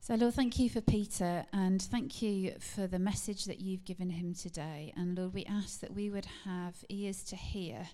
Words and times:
So, 0.00 0.14
Lord, 0.14 0.32
thank 0.32 0.58
you 0.58 0.70
for 0.70 0.80
Peter 0.80 1.44
and 1.52 1.82
thank 1.82 2.22
you 2.22 2.54
for 2.60 2.86
the 2.86 2.98
message 2.98 3.44
that 3.44 3.60
you've 3.60 3.84
given 3.84 4.08
him 4.08 4.32
today. 4.32 4.90
And 4.96 5.18
Lord, 5.18 5.34
we 5.34 5.44
ask 5.44 5.80
that 5.80 5.92
we 5.92 6.08
would 6.08 6.26
have 6.46 6.76
ears 6.88 7.22
to 7.24 7.36
hear 7.36 7.88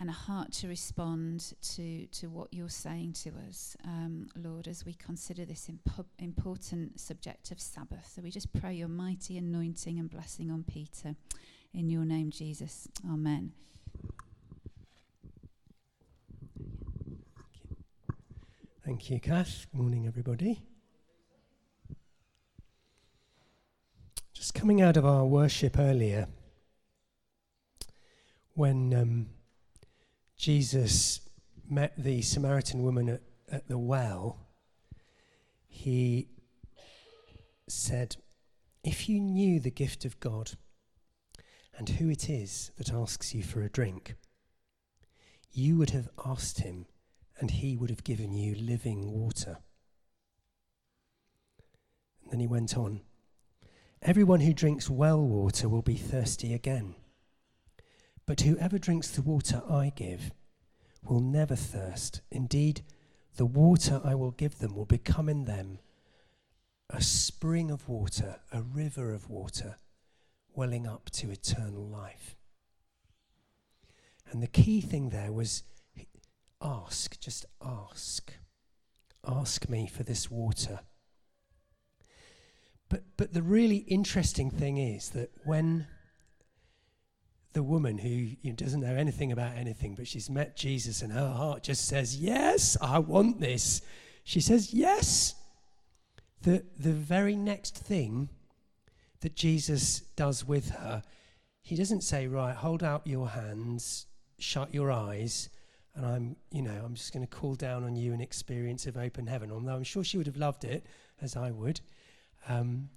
and 0.00 0.10
a 0.10 0.12
heart 0.12 0.50
to 0.50 0.66
respond 0.66 1.54
to, 1.62 2.06
to 2.06 2.28
what 2.28 2.48
you're 2.52 2.68
saying 2.68 3.12
to 3.12 3.30
us, 3.48 3.76
um, 3.84 4.30
Lord, 4.36 4.66
as 4.66 4.84
we 4.84 4.94
consider 4.94 5.44
this 5.44 5.68
impo- 5.68 6.06
important 6.18 6.98
subject 6.98 7.52
of 7.52 7.60
Sabbath. 7.60 8.10
So 8.12 8.20
we 8.20 8.32
just 8.32 8.52
pray 8.52 8.74
your 8.74 8.88
mighty 8.88 9.38
anointing 9.38 10.00
and 10.00 10.10
blessing 10.10 10.50
on 10.50 10.64
Peter. 10.64 11.14
In 11.72 11.88
your 11.88 12.04
name, 12.04 12.30
Jesus. 12.30 12.88
Amen. 13.08 13.52
Thank 18.92 19.08
you, 19.08 19.20
Kath. 19.20 19.66
Good 19.72 19.80
morning, 19.80 20.06
everybody. 20.06 20.60
Just 24.34 24.52
coming 24.52 24.82
out 24.82 24.98
of 24.98 25.06
our 25.06 25.24
worship 25.24 25.78
earlier, 25.78 26.28
when 28.52 28.92
um, 28.92 29.26
Jesus 30.36 31.20
met 31.66 31.94
the 31.96 32.20
Samaritan 32.20 32.82
woman 32.82 33.08
at, 33.08 33.22
at 33.50 33.66
the 33.66 33.78
well, 33.78 34.46
he 35.68 36.28
said, 37.66 38.16
If 38.84 39.08
you 39.08 39.20
knew 39.20 39.58
the 39.58 39.70
gift 39.70 40.04
of 40.04 40.20
God 40.20 40.50
and 41.78 41.88
who 41.88 42.10
it 42.10 42.28
is 42.28 42.72
that 42.76 42.92
asks 42.92 43.34
you 43.34 43.42
for 43.42 43.62
a 43.62 43.70
drink, 43.70 44.16
you 45.50 45.78
would 45.78 45.90
have 45.90 46.10
asked 46.26 46.60
him, 46.60 46.84
and 47.42 47.50
he 47.50 47.76
would 47.76 47.90
have 47.90 48.04
given 48.04 48.32
you 48.32 48.54
living 48.54 49.10
water. 49.10 49.58
And 52.22 52.30
then 52.30 52.38
he 52.38 52.46
went 52.46 52.78
on. 52.78 53.00
Everyone 54.00 54.38
who 54.38 54.54
drinks 54.54 54.88
well 54.88 55.20
water 55.20 55.68
will 55.68 55.82
be 55.82 55.96
thirsty 55.96 56.54
again. 56.54 56.94
But 58.26 58.42
whoever 58.42 58.78
drinks 58.78 59.10
the 59.10 59.22
water 59.22 59.60
I 59.68 59.90
give 59.96 60.30
will 61.04 61.18
never 61.18 61.56
thirst. 61.56 62.20
Indeed, 62.30 62.82
the 63.34 63.46
water 63.46 64.00
I 64.04 64.14
will 64.14 64.30
give 64.30 64.60
them 64.60 64.76
will 64.76 64.86
become 64.86 65.28
in 65.28 65.44
them 65.44 65.80
a 66.90 67.02
spring 67.02 67.72
of 67.72 67.88
water, 67.88 68.36
a 68.52 68.62
river 68.62 69.12
of 69.12 69.28
water, 69.28 69.78
welling 70.54 70.86
up 70.86 71.10
to 71.10 71.32
eternal 71.32 71.88
life. 71.88 72.36
And 74.30 74.40
the 74.40 74.46
key 74.46 74.80
thing 74.80 75.08
there 75.08 75.32
was 75.32 75.64
ask, 76.62 77.18
just 77.20 77.46
ask. 77.60 78.32
Ask 79.26 79.68
me 79.68 79.86
for 79.86 80.02
this 80.02 80.30
water. 80.30 80.80
But, 82.88 83.04
but 83.16 83.32
the 83.32 83.42
really 83.42 83.78
interesting 83.78 84.50
thing 84.50 84.76
is 84.76 85.10
that 85.10 85.30
when 85.44 85.86
the 87.52 87.62
woman 87.62 87.98
who 87.98 88.08
you 88.08 88.36
know, 88.44 88.52
doesn't 88.52 88.80
know 88.80 88.94
anything 88.94 89.32
about 89.32 89.56
anything, 89.56 89.94
but 89.94 90.06
she's 90.06 90.30
met 90.30 90.56
Jesus 90.56 91.02
and 91.02 91.12
her 91.12 91.30
heart 91.30 91.62
just 91.62 91.86
says, 91.86 92.16
Yes, 92.16 92.76
I 92.80 92.98
want 92.98 93.40
this. 93.40 93.82
She 94.24 94.40
says, 94.40 94.72
Yes. 94.72 95.34
The, 96.42 96.64
the 96.76 96.92
very 96.92 97.36
next 97.36 97.76
thing 97.76 98.28
that 99.20 99.36
Jesus 99.36 100.00
does 100.16 100.44
with 100.44 100.70
her, 100.70 101.02
he 101.62 101.76
doesn't 101.76 102.02
say, 102.02 102.26
Right, 102.26 102.54
hold 102.54 102.82
out 102.82 103.06
your 103.06 103.28
hands, 103.28 104.06
shut 104.38 104.74
your 104.74 104.90
eyes, 104.90 105.48
and 105.94 106.06
I'm, 106.06 106.36
you 106.50 106.62
know, 106.62 106.82
I'm 106.84 106.94
just 106.94 107.12
going 107.12 107.26
to 107.26 107.36
call 107.36 107.54
down 107.54 107.84
on 107.84 107.96
you 107.96 108.12
an 108.12 108.20
experience 108.20 108.86
of 108.86 108.96
open 108.96 109.26
heaven. 109.26 109.50
Although 109.50 109.74
I'm 109.74 109.84
sure 109.84 110.02
she 110.02 110.16
would 110.16 110.26
have 110.26 110.36
loved 110.36 110.64
it, 110.64 110.86
as 111.20 111.36
I 111.36 111.50
would 111.50 111.80
um, 112.48 112.90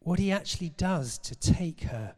what 0.00 0.18
he 0.18 0.30
actually 0.30 0.68
does 0.70 1.18
to 1.18 1.34
take 1.34 1.84
her 1.84 2.14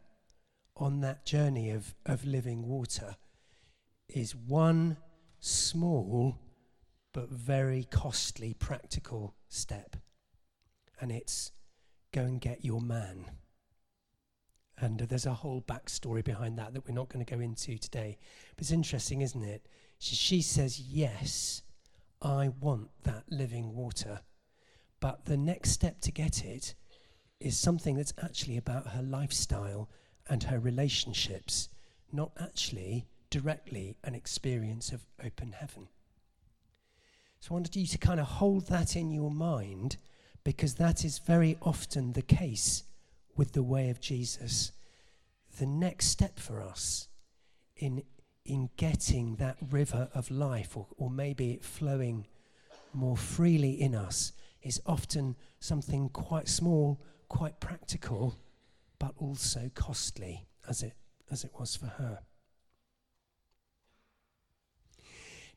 on 0.75 1.01
that 1.01 1.25
journey 1.25 1.71
of, 1.71 1.95
of 2.05 2.25
living 2.25 2.67
water 2.67 3.15
is 4.09 4.35
one 4.35 4.97
small 5.39 6.37
but 7.13 7.29
very 7.29 7.85
costly 7.89 8.53
practical 8.53 9.35
step. 9.47 9.95
And 10.99 11.11
it's 11.11 11.51
go 12.11 12.21
and 12.21 12.39
get 12.39 12.63
your 12.63 12.81
man. 12.81 13.25
And 14.79 15.01
uh, 15.01 15.05
there's 15.07 15.25
a 15.25 15.33
whole 15.33 15.61
backstory 15.61 16.23
behind 16.23 16.57
that 16.57 16.73
that 16.73 16.87
we're 16.87 16.93
not 16.93 17.09
going 17.09 17.25
to 17.25 17.35
go 17.35 17.41
into 17.41 17.77
today. 17.77 18.17
But 18.55 18.63
it's 18.63 18.71
interesting, 18.71 19.21
isn't 19.21 19.43
it? 19.43 19.65
She, 19.99 20.15
she 20.15 20.41
says, 20.41 20.79
Yes, 20.79 21.63
I 22.21 22.49
want 22.59 22.89
that 23.03 23.23
living 23.29 23.75
water. 23.75 24.21
But 24.99 25.25
the 25.25 25.37
next 25.37 25.71
step 25.71 26.01
to 26.01 26.11
get 26.11 26.43
it 26.43 26.73
is 27.39 27.57
something 27.57 27.95
that's 27.95 28.13
actually 28.21 28.57
about 28.57 28.87
her 28.87 29.03
lifestyle 29.03 29.89
and 30.29 30.43
her 30.43 30.59
relationships, 30.59 31.69
not 32.11 32.31
actually 32.39 33.05
directly 33.29 33.97
an 34.03 34.15
experience 34.15 34.91
of 34.91 35.05
open 35.23 35.51
heaven. 35.51 35.87
So 37.39 37.51
I 37.51 37.53
wanted 37.53 37.75
you 37.75 37.85
to 37.85 37.97
kind 37.97 38.19
of 38.19 38.25
hold 38.25 38.67
that 38.67 38.95
in 38.95 39.11
your 39.11 39.31
mind 39.31 39.97
because 40.43 40.75
that 40.75 41.05
is 41.05 41.19
very 41.19 41.57
often 41.61 42.13
the 42.13 42.21
case 42.21 42.83
with 43.37 43.53
the 43.53 43.63
way 43.63 43.89
of 43.89 44.01
Jesus. 44.01 44.71
The 45.59 45.65
next 45.65 46.07
step 46.07 46.39
for 46.39 46.61
us 46.61 47.07
in, 47.75 48.03
in 48.43 48.69
getting 48.75 49.35
that 49.35 49.57
river 49.71 50.09
of 50.13 50.29
life, 50.29 50.75
or, 50.75 50.87
or 50.97 51.09
maybe 51.09 51.51
it 51.51 51.63
flowing 51.63 52.27
more 52.93 53.17
freely 53.17 53.79
in 53.79 53.95
us, 53.95 54.33
is 54.61 54.81
often 54.85 55.35
something 55.59 56.09
quite 56.09 56.49
small, 56.49 56.99
quite 57.29 57.59
practical, 57.59 58.35
but 58.99 59.13
also 59.17 59.69
costly, 59.75 60.47
as 60.67 60.83
it, 60.83 60.93
as 61.31 61.43
it 61.43 61.51
was 61.57 61.75
for 61.75 61.85
her. 61.85 62.19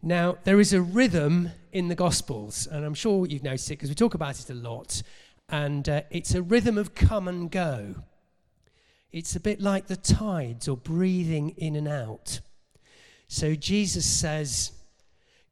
Now, 0.03 0.39
there 0.45 0.61
is 0.61 0.73
a 0.73 0.81
rhythm 0.81 1.51
in 1.73 1.89
the 1.89 1.95
Gospels, 1.95 2.67
and 2.67 2.87
I'm 2.87 2.95
sure 2.95 3.27
you've 3.27 3.43
noticed 3.43 3.71
it 3.71 3.75
because 3.75 3.91
we 3.91 3.95
talk 3.95 4.15
about 4.15 4.39
it 4.39 4.49
a 4.49 4.55
lot, 4.55 5.03
and 5.51 5.89
uh, 5.89 6.03
it's 6.11 6.35
a 6.35 6.43
rhythm 6.43 6.79
of 6.79 6.95
come 6.95 7.27
and 7.29 7.51
go. 7.51 7.97
It's 9.13 9.35
a 9.35 9.41
bit 9.41 9.61
like 9.61 9.89
the 9.89 9.97
tides 9.97 10.69
or 10.69 10.77
breathing 10.77 11.51
in 11.51 11.75
and 11.75 11.89
out. 11.89 12.41
So 13.27 13.55
Jesus 13.55 14.07
says, 14.07 14.73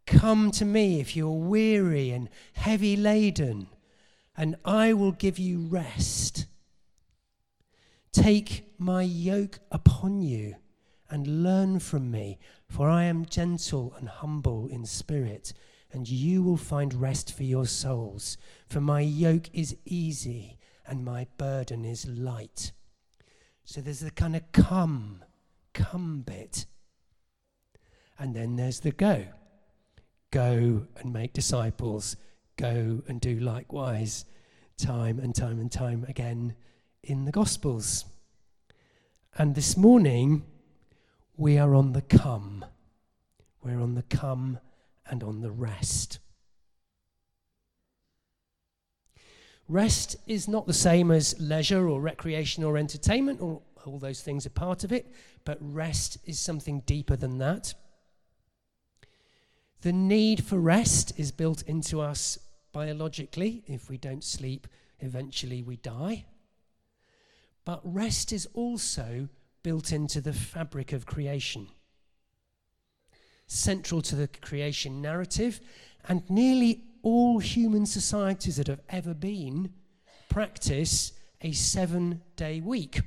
Come 0.07 0.51
to 0.53 0.65
me 0.65 1.01
if 1.01 1.17
you're 1.17 1.31
weary 1.31 2.11
and 2.11 2.29
heavy 2.55 2.97
laden, 2.97 3.69
and 4.37 4.57
I 4.65 4.93
will 4.93 5.13
give 5.13 5.39
you 5.39 5.59
rest. 5.59 6.47
Take 8.13 8.73
my 8.79 9.03
yoke 9.03 9.59
upon 9.71 10.23
you 10.23 10.57
and 11.11 11.43
learn 11.43 11.81
from 11.81 12.11
me, 12.11 12.39
for 12.69 12.89
I 12.89 13.05
am 13.05 13.27
gentle 13.27 13.95
and 13.99 14.09
humble 14.09 14.69
in 14.69 14.87
spirit, 14.87 15.53
and 15.93 16.09
you 16.09 16.43
will 16.43 16.57
find 16.57 16.95
rest 16.95 17.35
for 17.35 17.45
your 17.45 17.67
souls. 17.67 18.37
For 18.69 18.81
my 18.81 19.01
yoke 19.01 19.49
is 19.53 19.77
easy 19.85 20.59
and 20.87 21.05
my 21.05 21.27
burden 21.37 21.85
is 21.85 22.07
light. 22.07 22.73
So 23.65 23.81
there's 23.81 24.01
the 24.01 24.11
kind 24.11 24.37
of 24.37 24.51
come, 24.53 25.25
come 25.75 26.23
bit. 26.23 26.67
And 28.19 28.35
then 28.35 28.57
there's 28.57 28.81
the 28.81 28.91
go. 28.91 29.27
Go 30.31 30.87
and 30.97 31.13
make 31.13 31.33
disciples. 31.33 32.17
Go 32.57 33.03
and 33.07 33.21
do 33.21 33.39
likewise, 33.39 34.25
time 34.77 35.19
and 35.19 35.35
time 35.35 35.61
and 35.61 35.71
time 35.71 36.05
again 36.09 36.55
in 37.03 37.25
the 37.25 37.33
Gospels. 37.33 38.05
And 39.37 39.55
this 39.55 39.77
morning, 39.77 40.45
we 41.37 41.57
are 41.59 41.75
on 41.75 41.93
the 41.93 42.03
come. 42.03 42.65
We're 43.63 43.81
on 43.81 43.95
the 43.95 44.03
come 44.03 44.59
and 45.09 45.23
on 45.23 45.41
the 45.41 45.51
rest. 45.51 46.19
Rest 49.69 50.17
is 50.27 50.49
not 50.49 50.67
the 50.67 50.73
same 50.73 51.11
as 51.11 51.39
leisure 51.39 51.89
or 51.89 52.01
recreation 52.01 52.65
or 52.65 52.79
entertainment, 52.79 53.41
or 53.41 53.61
all 53.85 53.99
those 53.99 54.23
things 54.23 54.47
are 54.47 54.51
part 54.51 54.83
of 54.83 54.93
it, 54.93 55.13
but 55.45 55.59
rest 55.61 56.19
is 56.25 56.39
something 56.39 56.81
deeper 56.87 57.17
than 57.17 57.39
that. 57.39 57.75
The 59.83 59.93
need 59.93 60.45
for 60.45 60.59
rest 60.59 61.13
is 61.19 61.31
built 61.31 61.63
into 61.63 62.01
us 62.01 62.39
biologically. 62.73 63.63
If 63.67 63.89
we 63.89 63.99
don't 63.99 64.25
sleep, 64.25 64.67
eventually 65.01 65.63
we 65.63 65.77
die. 65.77 66.25
But 67.65 67.81
rest 67.85 68.33
is 68.33 68.49
also 68.55 69.29
built 69.63 69.93
into 69.93 70.21
the 70.21 70.33
fabric 70.33 70.93
of 70.93 71.07
creation, 71.07 71.69
central 73.49 74.01
to 74.03 74.15
the 74.15 74.29
creation 74.29 75.03
narrative, 75.03 75.61
and 76.09 76.23
nearly 76.31 76.85
all 77.03 77.41
human 77.41 77.85
societies 77.85 78.57
that 78.57 78.69
have 78.69 78.81
ever 78.89 79.15
been 79.15 79.73
practice 80.29 81.13
a 81.41 81.51
seven 81.51 82.23
day 82.37 82.61
week. 82.61 83.01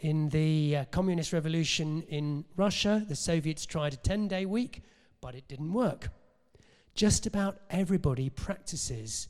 In 0.00 0.30
the 0.30 0.76
uh, 0.76 0.84
communist 0.86 1.32
revolution 1.32 2.02
in 2.08 2.46
Russia, 2.56 3.04
the 3.06 3.16
Soviets 3.16 3.66
tried 3.66 3.92
a 3.92 3.96
10 3.96 4.28
day 4.28 4.46
week 4.46 4.82
but 5.20 5.34
it 5.34 5.48
didn't 5.48 5.72
work. 5.72 6.10
just 6.94 7.26
about 7.26 7.60
everybody 7.70 8.28
practices 8.28 9.28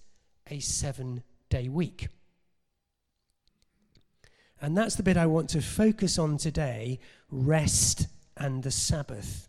a 0.51 0.59
seven 0.59 1.23
day 1.51 1.69
week. 1.69 2.09
And 4.63 4.75
that's 4.75 4.95
the 4.95 5.03
bit 5.03 5.19
I 5.19 5.27
want 5.27 5.51
to 5.51 5.61
focus 5.61 6.19
on 6.19 6.39
today 6.39 6.99
rest 7.31 8.09
and 8.39 8.63
the 8.63 8.71
Sabbath. 8.71 9.48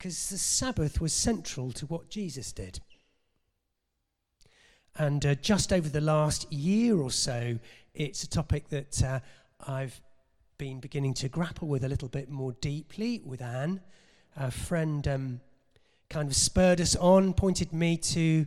Because 0.00 0.30
the 0.30 0.38
Sabbath 0.38 0.98
was 0.98 1.12
central 1.12 1.72
to 1.72 1.84
what 1.84 2.08
Jesus 2.08 2.52
did. 2.52 2.80
And 4.96 5.26
uh, 5.26 5.34
just 5.34 5.74
over 5.74 5.90
the 5.90 6.00
last 6.00 6.50
year 6.50 6.96
or 6.96 7.10
so, 7.10 7.58
it's 7.92 8.22
a 8.22 8.26
topic 8.26 8.70
that 8.70 9.04
uh, 9.04 9.20
I've 9.68 10.00
been 10.56 10.80
beginning 10.80 11.12
to 11.14 11.28
grapple 11.28 11.68
with 11.68 11.84
a 11.84 11.88
little 11.88 12.08
bit 12.08 12.30
more 12.30 12.52
deeply 12.62 13.20
with 13.26 13.42
Anne. 13.42 13.82
A 14.38 14.50
friend 14.50 15.06
um, 15.06 15.40
kind 16.08 16.30
of 16.30 16.34
spurred 16.34 16.80
us 16.80 16.96
on, 16.96 17.34
pointed 17.34 17.74
me 17.74 17.98
to 17.98 18.46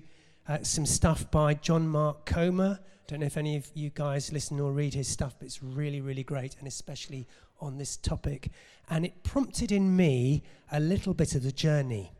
uh, 0.50 0.64
some 0.64 0.88
stuff 0.88 1.30
by 1.30 1.54
John 1.54 1.88
Mark 1.88 2.26
Comer. 2.26 2.80
I 2.82 3.04
don't 3.06 3.20
know 3.20 3.28
if 3.28 3.38
any 3.38 3.58
of 3.58 3.70
you 3.76 3.92
guys 3.94 4.34
listen 4.34 4.60
or 4.60 4.72
read 4.72 4.96
his 4.96 5.08
stuff, 5.08 5.36
but 5.38 5.46
it's 5.46 5.62
really, 5.62 6.02
really 6.02 6.24
great, 6.24 6.56
and 6.58 6.68
especially 6.68 7.28
on 7.64 7.78
this 7.78 7.98
topic. 7.98 8.52
And 8.90 9.06
it 9.06 9.24
prompted 9.24 9.72
in 9.72 9.96
me 9.96 10.44
a 10.72 10.80
little 10.80 11.14
bit 11.14 11.36
of 11.36 11.44
the 11.44 11.52
journey. 11.52 12.12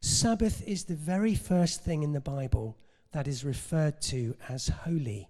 Sabbath 0.00 0.62
is 0.66 0.84
the 0.84 0.94
very 0.94 1.34
first 1.34 1.82
thing 1.82 2.02
in 2.02 2.12
the 2.12 2.20
Bible 2.20 2.76
that 3.12 3.26
is 3.26 3.44
referred 3.44 4.00
to 4.02 4.34
as 4.48 4.68
holy. 4.68 5.28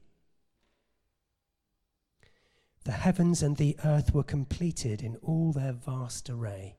The 2.84 2.92
heavens 2.92 3.42
and 3.42 3.56
the 3.56 3.76
earth 3.84 4.14
were 4.14 4.22
completed 4.22 5.02
in 5.02 5.16
all 5.16 5.52
their 5.52 5.72
vast 5.72 6.30
array. 6.30 6.76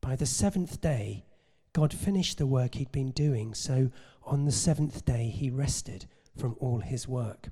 By 0.00 0.16
the 0.16 0.26
seventh 0.26 0.80
day, 0.80 1.24
God 1.72 1.92
finished 1.92 2.38
the 2.38 2.46
work 2.46 2.74
he'd 2.74 2.92
been 2.92 3.10
doing, 3.10 3.52
so 3.54 3.90
on 4.22 4.44
the 4.44 4.52
seventh 4.52 5.04
day 5.04 5.28
he 5.28 5.50
rested 5.50 6.06
from 6.36 6.56
all 6.60 6.80
his 6.80 7.08
work. 7.08 7.50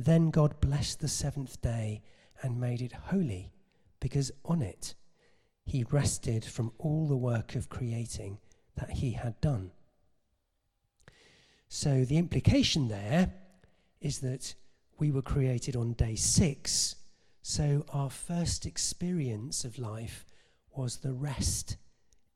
Then 0.00 0.30
God 0.30 0.60
blessed 0.60 1.00
the 1.00 1.08
seventh 1.08 1.60
day 1.60 2.02
and 2.40 2.60
made 2.60 2.80
it 2.80 2.92
holy, 2.92 3.50
because 3.98 4.30
on 4.44 4.62
it 4.62 4.94
he 5.66 5.84
rested 5.90 6.44
from 6.44 6.70
all 6.78 7.08
the 7.08 7.16
work 7.16 7.56
of 7.56 7.68
creating 7.68 8.38
that 8.76 8.90
he 8.90 9.10
had 9.10 9.40
done. 9.40 9.72
So 11.68 12.04
the 12.04 12.16
implication 12.16 12.86
there 12.86 13.34
is 14.00 14.20
that 14.20 14.54
we 15.00 15.10
were 15.10 15.20
created 15.20 15.74
on 15.74 15.94
day 15.94 16.14
six, 16.14 16.94
so 17.42 17.84
our 17.92 18.08
first 18.08 18.66
experience 18.66 19.64
of 19.64 19.80
life 19.80 20.24
was 20.76 20.98
the 20.98 21.12
rest 21.12 21.76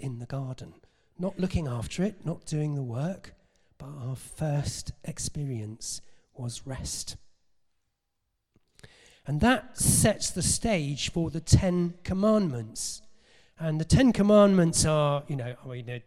in 0.00 0.18
the 0.18 0.26
garden. 0.26 0.74
Not 1.16 1.38
looking 1.38 1.68
after 1.68 2.02
it, 2.02 2.26
not 2.26 2.44
doing 2.44 2.74
the 2.74 2.82
work, 2.82 3.36
but 3.78 3.90
our 4.00 4.16
first 4.16 4.90
experience 5.04 6.00
was 6.34 6.66
rest. 6.66 7.16
And 9.26 9.40
that 9.40 9.78
sets 9.78 10.30
the 10.30 10.42
stage 10.42 11.10
for 11.12 11.30
the 11.30 11.40
Ten 11.40 11.94
Commandments. 12.02 13.02
And 13.58 13.80
the 13.80 13.84
Ten 13.84 14.12
Commandments 14.12 14.84
are, 14.84 15.22
you 15.28 15.36
know, 15.36 15.54
I 15.64 15.68
mean, 15.68 15.86
they're, 15.86 16.02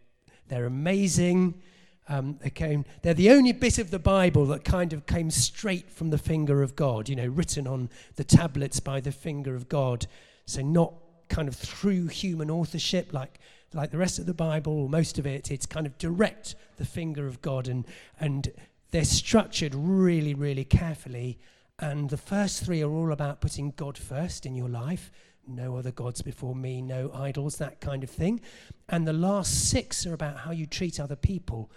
they're 0.50 0.66
amazing. 0.66 1.62
Um, 2.10 2.38
they 2.42 2.50
came, 2.50 2.86
they're 3.02 3.14
the 3.14 3.32
only 3.32 3.54
bit 3.54 3.80
of 3.80 3.90
the 3.90 4.00
Bible 4.00 4.46
that 4.48 4.64
kind 4.64 4.92
of 4.94 5.06
came 5.06 5.32
straight 5.32 5.90
from 5.90 6.10
the 6.10 6.18
finger 6.18 6.62
of 6.62 6.76
God, 6.76 7.08
you 7.08 7.16
know, 7.16 7.28
written 7.28 7.66
on 7.68 7.90
the 8.16 8.24
tablets 8.24 8.80
by 8.80 9.00
the 9.00 9.12
finger 9.12 9.56
of 9.56 9.70
God. 9.70 10.06
So, 10.46 10.62
not 10.62 10.94
kind 11.30 11.48
of 11.48 11.56
through 11.56 12.08
human 12.08 12.52
authorship 12.52 13.12
like, 13.14 13.40
like 13.74 13.92
the 13.92 13.98
rest 13.98 14.20
of 14.20 14.26
the 14.26 14.34
Bible, 14.34 14.88
most 14.88 15.18
of 15.18 15.26
it. 15.26 15.50
It's 15.50 15.66
kind 15.66 15.88
of 15.88 15.98
direct 15.98 16.56
the 16.78 16.86
finger 16.86 17.28
of 17.28 17.42
God, 17.42 17.68
and, 17.68 17.86
and 18.20 18.52
they're 18.92 19.04
structured 19.04 19.74
really, 19.74 20.34
really 20.34 20.66
carefully. 20.66 21.40
And 21.80 22.10
the 22.10 22.18
first 22.18 22.64
three 22.64 22.82
are 22.82 22.92
all 22.92 23.12
about 23.12 23.42
putting 23.42 23.72
God 23.72 23.98
first 23.98 24.46
in 24.46 24.56
your 24.56 24.70
life 24.70 25.12
no 25.48 25.76
other 25.78 25.92
gods 25.92 26.22
before 26.22 26.56
me, 26.56 26.82
no 26.82 27.12
idols, 27.14 27.58
that 27.58 27.82
kind 27.82 28.04
of 28.04 28.10
thing. 28.10 28.42
And 28.90 29.08
the 29.08 29.14
last 29.14 29.70
six 29.70 30.06
are 30.06 30.14
about 30.14 30.38
how 30.38 30.52
you 30.52 30.66
treat 30.66 31.00
other 31.00 31.16
people. 31.16 31.72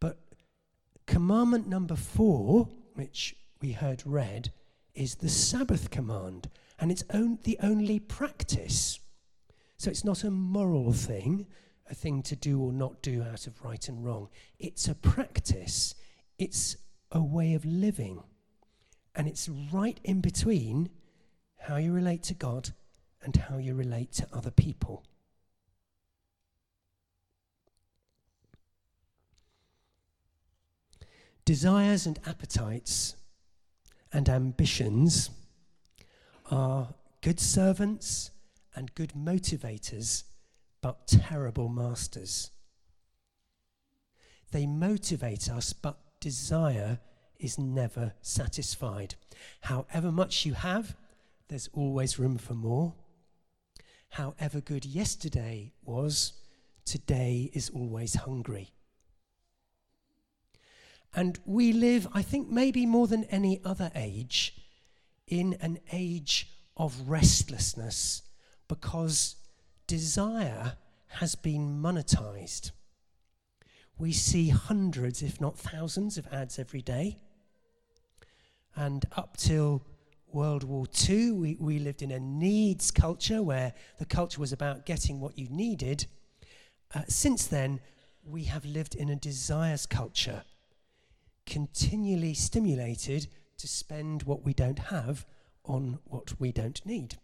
But 0.00 0.18
commandment 1.06 1.68
number 1.68 1.96
four, 1.96 2.68
which 2.94 3.36
we 3.60 3.72
heard 3.72 4.02
read, 4.06 4.50
is 4.94 5.16
the 5.16 5.28
Sabbath 5.28 5.90
command. 5.90 6.48
And 6.78 6.90
it's 6.90 7.04
on, 7.12 7.38
the 7.44 7.58
only 7.62 7.98
practice. 7.98 8.98
So 9.76 9.90
it's 9.90 10.04
not 10.04 10.24
a 10.24 10.30
moral 10.30 10.92
thing, 10.92 11.46
a 11.88 11.94
thing 11.94 12.22
to 12.24 12.36
do 12.36 12.60
or 12.60 12.72
not 12.72 13.02
do 13.02 13.22
out 13.22 13.46
of 13.46 13.62
right 13.64 13.86
and 13.88 14.04
wrong. 14.04 14.28
It's 14.58 14.88
a 14.88 14.94
practice, 14.94 15.94
it's 16.38 16.76
a 17.12 17.22
way 17.22 17.54
of 17.54 17.64
living. 17.64 18.22
And 19.20 19.28
it's 19.28 19.50
right 19.50 20.00
in 20.02 20.22
between 20.22 20.88
how 21.58 21.76
you 21.76 21.92
relate 21.92 22.22
to 22.22 22.32
God 22.32 22.70
and 23.22 23.36
how 23.36 23.58
you 23.58 23.74
relate 23.74 24.12
to 24.12 24.26
other 24.32 24.50
people. 24.50 25.04
Desires 31.44 32.06
and 32.06 32.18
appetites 32.26 33.14
and 34.10 34.26
ambitions 34.26 35.28
are 36.50 36.94
good 37.20 37.40
servants 37.40 38.30
and 38.74 38.94
good 38.94 39.12
motivators, 39.12 40.22
but 40.80 41.06
terrible 41.06 41.68
masters. 41.68 42.52
They 44.50 44.64
motivate 44.64 45.50
us, 45.50 45.74
but 45.74 45.98
desire 46.20 47.00
is 47.40 47.58
never 47.58 48.14
satisfied. 48.20 49.14
However 49.62 50.12
much 50.12 50.46
you 50.46 50.54
have, 50.54 50.96
there's 51.48 51.68
always 51.72 52.18
room 52.18 52.38
for 52.38 52.54
more 52.54 52.94
however 54.10 54.60
good 54.60 54.84
yesterday 54.84 55.72
was, 55.82 56.32
today 56.84 57.50
is 57.52 57.70
always 57.70 58.14
hungry. 58.14 58.72
And 61.14 61.38
we 61.44 61.72
live, 61.72 62.06
I 62.12 62.22
think, 62.22 62.48
maybe 62.48 62.86
more 62.86 63.06
than 63.06 63.24
any 63.24 63.60
other 63.64 63.90
age, 63.94 64.54
in 65.26 65.56
an 65.60 65.78
age 65.92 66.48
of 66.76 67.08
restlessness 67.08 68.22
because 68.68 69.36
desire 69.86 70.76
has 71.06 71.34
been 71.34 71.80
monetized. 71.80 72.70
We 73.98 74.12
see 74.12 74.48
hundreds, 74.48 75.22
if 75.22 75.40
not 75.40 75.58
thousands, 75.58 76.16
of 76.16 76.26
ads 76.32 76.58
every 76.58 76.82
day. 76.82 77.18
And 78.76 79.04
up 79.16 79.36
till 79.36 79.82
World 80.32 80.64
War 80.64 80.86
II, 81.08 81.32
we, 81.32 81.56
we 81.58 81.78
lived 81.78 82.02
in 82.02 82.12
a 82.12 82.20
needs 82.20 82.90
culture 82.90 83.42
where 83.42 83.74
the 83.98 84.04
culture 84.04 84.40
was 84.40 84.52
about 84.52 84.86
getting 84.86 85.20
what 85.20 85.38
you 85.38 85.48
needed. 85.48 86.06
Uh, 86.94 87.02
since 87.08 87.46
then, 87.46 87.80
we 88.24 88.44
have 88.44 88.64
lived 88.64 88.94
in 88.94 89.08
a 89.08 89.16
desires 89.16 89.86
culture, 89.86 90.44
continually 91.46 92.34
stimulated 92.34 93.26
to 93.58 93.66
spend 93.66 94.22
what 94.22 94.44
we 94.44 94.54
don't 94.54 94.78
have 94.78 95.26
on 95.64 95.98
what 96.04 96.38
we 96.38 96.52
don't 96.52 96.84
need. 96.86 97.16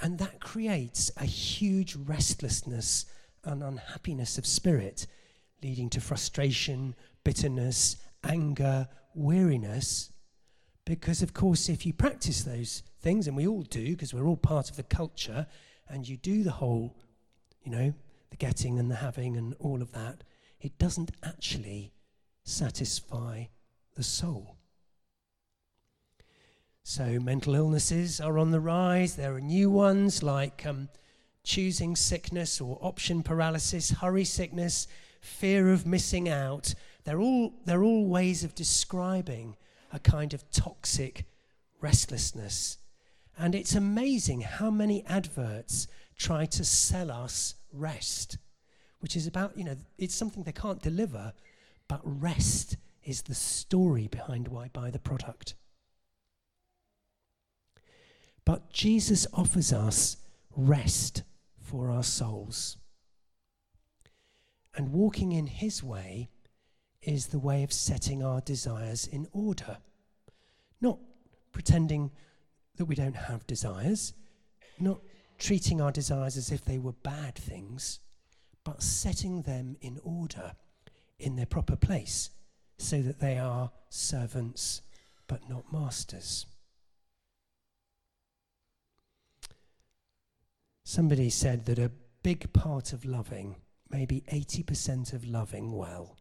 And 0.00 0.18
that 0.18 0.40
creates 0.40 1.12
a 1.16 1.24
huge 1.24 1.94
restlessness 1.94 3.06
and 3.44 3.62
unhappiness 3.62 4.38
of 4.38 4.46
spirit, 4.46 5.06
leading 5.62 5.88
to 5.90 6.00
frustration, 6.00 6.94
bitterness, 7.22 7.96
anger, 8.24 8.88
weariness 9.14 10.12
because, 10.84 11.22
of 11.22 11.32
course, 11.32 11.68
if 11.68 11.86
you 11.86 11.92
practice 11.92 12.42
those 12.42 12.82
things, 13.00 13.28
and 13.28 13.36
we 13.36 13.46
all 13.46 13.62
do, 13.62 13.90
because 13.90 14.12
we're 14.12 14.26
all 14.26 14.36
part 14.36 14.68
of 14.68 14.76
the 14.76 14.82
culture, 14.82 15.46
and 15.88 16.08
you 16.08 16.16
do 16.16 16.42
the 16.42 16.50
whole, 16.50 16.96
you 17.62 17.70
know, 17.70 17.94
the 18.30 18.36
getting 18.36 18.78
and 18.78 18.90
the 18.90 18.96
having 18.96 19.36
and 19.36 19.54
all 19.60 19.80
of 19.80 19.92
that, 19.92 20.24
it 20.60 20.78
doesn't 20.78 21.12
actually 21.22 21.92
satisfy 22.42 23.44
the 23.94 24.02
soul. 24.02 24.56
So, 26.82 27.20
mental 27.20 27.54
illnesses 27.54 28.20
are 28.20 28.38
on 28.38 28.50
the 28.50 28.58
rise. 28.60 29.14
There 29.14 29.34
are 29.34 29.40
new 29.40 29.70
ones 29.70 30.20
like 30.20 30.66
um, 30.66 30.88
choosing 31.44 31.94
sickness 31.94 32.60
or 32.60 32.76
option 32.80 33.22
paralysis, 33.22 33.90
hurry 33.90 34.24
sickness, 34.24 34.88
fear 35.20 35.72
of 35.72 35.86
missing 35.86 36.28
out. 36.28 36.74
They're 37.04 37.20
all, 37.20 37.52
they're 37.64 37.82
all 37.82 38.06
ways 38.06 38.44
of 38.44 38.54
describing 38.54 39.56
a 39.92 39.98
kind 39.98 40.34
of 40.34 40.50
toxic 40.50 41.24
restlessness. 41.80 42.78
And 43.38 43.54
it's 43.54 43.74
amazing 43.74 44.42
how 44.42 44.70
many 44.70 45.04
adverts 45.06 45.88
try 46.16 46.46
to 46.46 46.64
sell 46.64 47.10
us 47.10 47.54
rest, 47.72 48.38
which 49.00 49.16
is 49.16 49.26
about, 49.26 49.56
you 49.56 49.64
know, 49.64 49.76
it's 49.98 50.14
something 50.14 50.42
they 50.42 50.52
can't 50.52 50.82
deliver, 50.82 51.32
but 51.88 52.00
rest 52.04 52.76
is 53.04 53.22
the 53.22 53.34
story 53.34 54.06
behind 54.06 54.48
why 54.48 54.68
buy 54.68 54.90
the 54.90 54.98
product. 54.98 55.54
But 58.44 58.72
Jesus 58.72 59.26
offers 59.32 59.72
us 59.72 60.16
rest 60.56 61.22
for 61.60 61.90
our 61.90 62.02
souls. 62.02 62.76
And 64.74 64.92
walking 64.92 65.32
in 65.32 65.46
His 65.46 65.82
way 65.82 66.30
is 67.02 67.26
the 67.26 67.38
way 67.38 67.62
of 67.62 67.72
setting 67.72 68.22
our 68.22 68.40
desires 68.40 69.06
in 69.06 69.26
order. 69.32 69.78
Not 70.80 70.98
pretending 71.52 72.10
that 72.76 72.84
we 72.86 72.94
don't 72.94 73.16
have 73.16 73.46
desires, 73.46 74.14
not 74.78 75.00
treating 75.38 75.80
our 75.80 75.92
desires 75.92 76.36
as 76.36 76.50
if 76.50 76.64
they 76.64 76.78
were 76.78 76.92
bad 76.92 77.34
things, 77.34 78.00
but 78.64 78.82
setting 78.82 79.42
them 79.42 79.76
in 79.80 80.00
order 80.04 80.52
in 81.18 81.36
their 81.36 81.46
proper 81.46 81.76
place 81.76 82.30
so 82.78 83.02
that 83.02 83.20
they 83.20 83.38
are 83.38 83.70
servants 83.88 84.82
but 85.26 85.48
not 85.48 85.72
masters. 85.72 86.46
Somebody 90.84 91.30
said 91.30 91.64
that 91.66 91.78
a 91.78 91.90
big 92.22 92.52
part 92.52 92.92
of 92.92 93.04
loving, 93.04 93.56
maybe 93.88 94.24
80% 94.30 95.12
of 95.12 95.24
loving 95.24 95.72
well, 95.72 96.16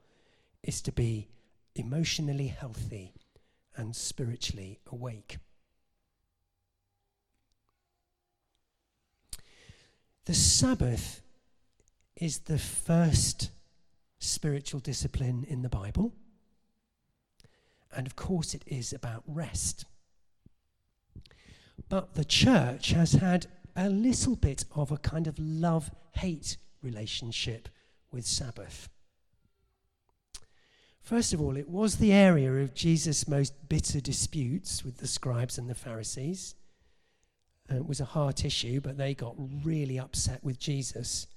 is 0.64 0.82
to 0.82 0.92
be 0.92 1.28
emotionally 1.76 2.48
healthy 2.48 3.14
and 3.76 3.96
spiritually 3.96 4.80
awake. 4.92 5.38
The 10.26 10.34
Sabbath 10.34 11.22
is 12.16 12.40
the 12.40 12.60
first 12.60 13.50
spiritual 14.20 14.80
discipline 14.80 15.44
in 15.48 15.64
the 15.64 15.70
Bible. 15.70 16.14
And 17.96 18.06
of 18.06 18.16
course, 18.16 18.54
it 18.54 18.64
is 18.68 18.94
about 18.94 19.24
rest. 19.26 19.86
But 21.90 22.14
the 22.14 22.24
church 22.24 22.92
has 22.92 23.14
had 23.14 23.48
a 23.76 23.90
little 23.90 24.36
bit 24.36 24.66
of 24.76 24.92
a 24.92 24.98
kind 24.98 25.28
of 25.28 25.40
love 25.40 25.92
hate 26.14 26.58
relationship 26.82 27.68
with 28.12 28.26
Sabbath. 28.26 28.90
First 31.02 31.34
of 31.34 31.42
all, 31.42 31.58
it 31.58 31.68
was 31.68 31.98
the 31.98 32.14
area 32.14 32.54
of 32.54 32.74
Jesus' 32.74 33.28
most 33.28 33.68
bitter 33.68 34.00
disputes 34.00 34.86
with 34.86 34.98
the 34.98 35.08
scribes 35.08 35.58
and 35.58 35.70
the 35.70 35.76
Pharisees. 35.76 36.56
Uh, 37.70 37.78
it 37.78 37.88
was 37.88 38.00
a 38.00 38.06
heart 38.06 38.46
issue, 38.46 38.80
but 38.80 38.98
they 38.98 39.14
got 39.14 39.36
really 39.64 40.00
upset 40.00 40.44
with 40.44 40.60
Jesus 40.60 41.28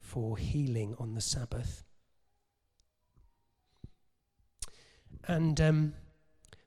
for 0.00 0.36
healing 0.36 0.94
on 0.98 1.14
the 1.14 1.20
Sabbath. 1.20 1.82
And 5.26 5.60
um, 5.60 5.94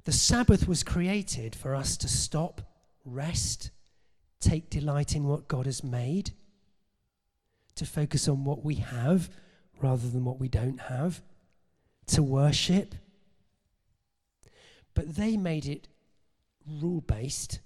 the 0.05 0.11
Sabbath 0.11 0.67
was 0.67 0.83
created 0.83 1.55
for 1.55 1.75
us 1.75 1.95
to 1.97 2.07
stop, 2.07 2.61
rest, 3.05 3.69
take 4.39 4.69
delight 4.69 5.15
in 5.15 5.25
what 5.25 5.47
God 5.47 5.65
has 5.65 5.83
made, 5.83 6.31
to 7.75 7.85
focus 7.85 8.27
on 8.27 8.43
what 8.43 8.65
we 8.65 8.75
have 8.75 9.29
rather 9.81 10.09
than 10.09 10.25
what 10.25 10.39
we 10.39 10.49
don't 10.49 10.81
have, 10.81 11.21
to 12.09 12.23
worship. 12.23 12.95
But 14.93 15.15
they 15.15 15.37
made 15.37 15.65
it 15.65 15.87
rule 16.81 17.01
based. 17.01 17.59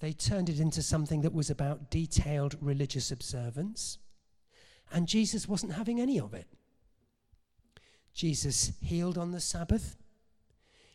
They 0.00 0.12
turned 0.12 0.48
it 0.48 0.60
into 0.60 0.82
something 0.82 1.22
that 1.22 1.34
was 1.34 1.50
about 1.50 1.90
detailed 1.90 2.56
religious 2.60 3.10
observance. 3.10 3.98
And 4.92 5.06
Jesus 5.06 5.48
wasn't 5.48 5.72
having 5.72 6.00
any 6.00 6.18
of 6.18 6.34
it. 6.34 6.46
Jesus 8.14 8.72
healed 8.80 9.18
on 9.18 9.32
the 9.32 9.40
Sabbath. 9.40 9.96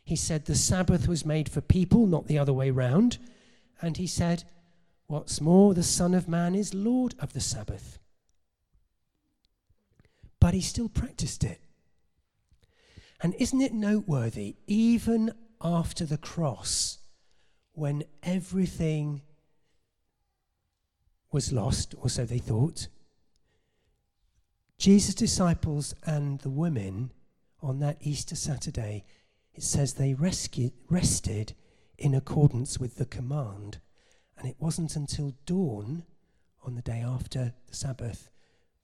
He 0.03 0.15
said 0.15 0.45
the 0.45 0.55
Sabbath 0.55 1.07
was 1.07 1.25
made 1.25 1.47
for 1.47 1.61
people, 1.61 2.07
not 2.07 2.27
the 2.27 2.37
other 2.37 2.53
way 2.53 2.69
round. 2.69 3.19
And 3.81 3.97
he 3.97 4.07
said, 4.07 4.43
What's 5.07 5.39
more, 5.39 5.73
the 5.73 5.83
Son 5.83 6.13
of 6.13 6.27
Man 6.27 6.55
is 6.55 6.73
Lord 6.73 7.15
of 7.19 7.33
the 7.33 7.39
Sabbath. 7.39 7.99
But 10.39 10.53
he 10.53 10.61
still 10.61 10.89
practiced 10.89 11.43
it. 11.43 11.62
And 13.23 13.33
isn't 13.39 13.61
it 13.61 13.73
noteworthy, 13.73 14.57
even 14.67 15.31
after 15.61 16.05
the 16.05 16.17
cross, 16.17 16.99
when 17.71 18.03
everything 18.21 19.21
was 21.31 21.53
lost, 21.53 21.95
or 21.97 22.09
so 22.09 22.25
they 22.25 22.37
thought, 22.37 22.89
Jesus' 24.77 25.15
disciples 25.15 25.95
and 26.05 26.39
the 26.41 26.49
women 26.49 27.11
on 27.61 27.79
that 27.79 27.97
Easter 28.01 28.35
Saturday 28.35 29.05
it 29.53 29.63
says 29.63 29.93
they 29.93 30.13
rescued, 30.13 30.73
rested 30.89 31.53
in 31.97 32.13
accordance 32.13 32.79
with 32.79 32.95
the 32.95 33.05
command. 33.05 33.79
And 34.37 34.49
it 34.49 34.57
wasn't 34.59 34.95
until 34.95 35.35
dawn 35.45 36.03
on 36.63 36.75
the 36.75 36.81
day 36.81 36.99
after 36.99 37.53
the 37.67 37.75
Sabbath 37.75 38.31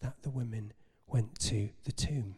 that 0.01 0.22
the 0.22 0.29
women 0.29 0.74
went 1.08 1.39
to 1.39 1.69
the 1.84 1.91
tomb. 1.91 2.36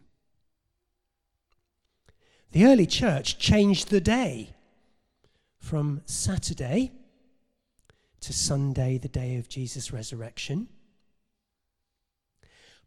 The 2.51 2.65
early 2.65 2.85
church 2.85 3.37
changed 3.37 3.89
the 3.89 4.01
day 4.01 4.49
from 5.57 6.01
Saturday 6.05 6.91
to 8.19 8.33
Sunday, 8.33 8.97
the 8.97 9.07
day 9.07 9.37
of 9.37 9.47
Jesus' 9.47 9.93
resurrection. 9.93 10.67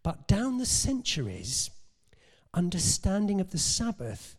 But 0.02 0.28
down 0.28 0.58
the 0.58 0.66
centuries, 0.66 1.70
understanding 2.52 3.40
of 3.40 3.52
the 3.52 3.58
Sabbath 3.58 4.36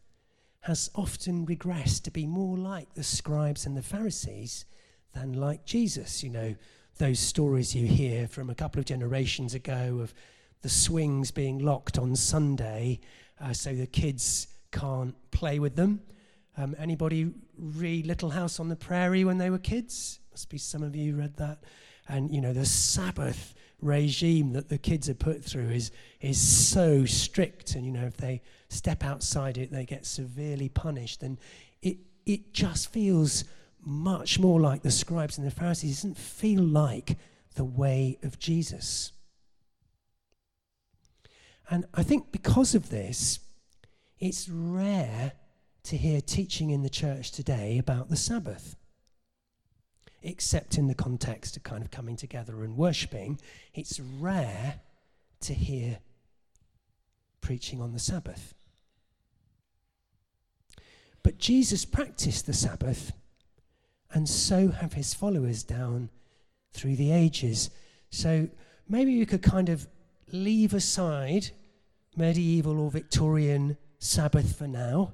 has 0.61 0.91
often 0.93 1.47
regressed 1.47 2.03
to 2.03 2.11
be 2.11 2.27
more 2.27 2.57
like 2.57 2.93
the 2.93 3.03
scribes 3.03 3.65
and 3.65 3.75
the 3.75 3.81
Pharisees 3.81 4.65
than 5.13 5.33
like 5.33 5.65
Jesus. 5.65 6.23
You 6.23 6.29
know, 6.29 6.55
those 6.99 7.19
stories 7.19 7.73
you 7.73 7.87
hear 7.87 8.27
from 8.27 8.51
a 8.51 8.55
couple 8.55 8.79
of 8.79 8.85
generations 8.85 9.55
ago 9.55 9.99
of 10.01 10.13
the 10.61 10.69
swings 10.69 11.31
being 11.31 11.57
locked 11.57 11.97
on 11.97 12.15
Sunday 12.15 12.99
uh, 13.39 13.53
so 13.53 13.73
the 13.73 13.87
kids 13.87 14.47
can't 14.75 15.15
play 15.31 15.59
with 15.59 15.75
them. 15.75 16.01
Um, 16.57 16.75
anybody 16.77 17.31
read 17.57 18.05
Little 18.05 18.29
House 18.29 18.59
on 18.59 18.69
the 18.69 18.75
Prairie 18.75 19.23
when 19.23 19.37
they 19.37 19.49
were 19.49 19.57
kids? 19.57 20.19
Must 20.31 20.49
be 20.49 20.57
some 20.57 20.83
of 20.83 20.95
you 20.95 21.15
read 21.15 21.37
that. 21.37 21.63
And, 22.07 22.31
you 22.33 22.41
know, 22.41 22.53
the 22.53 22.65
Sabbath 22.65 23.55
regime 23.81 24.53
that 24.53 24.69
the 24.69 24.77
kids 24.77 25.09
are 25.09 25.15
put 25.15 25.43
through 25.43 25.69
is, 25.69 25.91
is 26.21 26.39
so 26.39 27.05
strict. 27.05 27.75
And, 27.75 27.85
you 27.85 27.91
know, 27.91 28.05
if 28.05 28.17
they 28.17 28.41
step 28.69 29.03
outside 29.03 29.57
it, 29.57 29.71
they 29.71 29.85
get 29.85 30.05
severely 30.05 30.69
punished. 30.69 31.23
And 31.23 31.39
it, 31.81 31.97
it 32.25 32.53
just 32.53 32.91
feels 32.91 33.45
much 33.81 34.39
more 34.39 34.59
like 34.59 34.81
the 34.81 34.91
scribes 34.91 35.37
and 35.37 35.47
the 35.47 35.51
Pharisees. 35.51 35.91
It 35.91 35.95
doesn't 35.95 36.17
feel 36.17 36.63
like 36.63 37.17
the 37.55 37.65
way 37.65 38.17
of 38.23 38.39
Jesus. 38.39 39.11
And 41.69 41.85
I 41.93 42.03
think 42.03 42.31
because 42.31 42.75
of 42.75 42.89
this, 42.89 43.39
it's 44.19 44.49
rare 44.49 45.33
to 45.83 45.97
hear 45.97 46.21
teaching 46.21 46.69
in 46.69 46.81
the 46.81 46.89
church 46.89 47.31
today 47.31 47.77
about 47.77 48.09
the 48.09 48.15
Sabbath. 48.15 48.75
Except 50.23 50.77
in 50.77 50.87
the 50.87 50.95
context 50.95 51.55
of 51.55 51.63
kind 51.63 51.83
of 51.83 51.91
coming 51.91 52.15
together 52.15 52.63
and 52.63 52.75
worshipping, 52.75 53.39
it's 53.73 53.99
rare 53.99 54.79
to 55.41 55.53
hear 55.53 55.99
preaching 57.41 57.79
on 57.79 57.93
the 57.93 57.99
Sabbath. 57.99 58.55
But 61.21 61.37
Jesus 61.37 61.85
practiced 61.85 62.47
the 62.47 62.53
Sabbath, 62.53 63.11
and 64.11 64.27
so 64.27 64.69
have 64.69 64.93
his 64.93 65.13
followers 65.13 65.63
down 65.63 66.09
through 66.71 66.95
the 66.95 67.11
ages. 67.11 67.69
So 68.09 68.47
maybe 68.87 69.11
you 69.11 69.25
could 69.25 69.43
kind 69.43 69.69
of 69.69 69.87
leave 70.31 70.73
aside 70.73 71.51
medieval 72.15 72.79
or 72.79 72.89
Victorian 72.89 73.77
Sabbath 73.99 74.57
for 74.57 74.67
now 74.67 75.13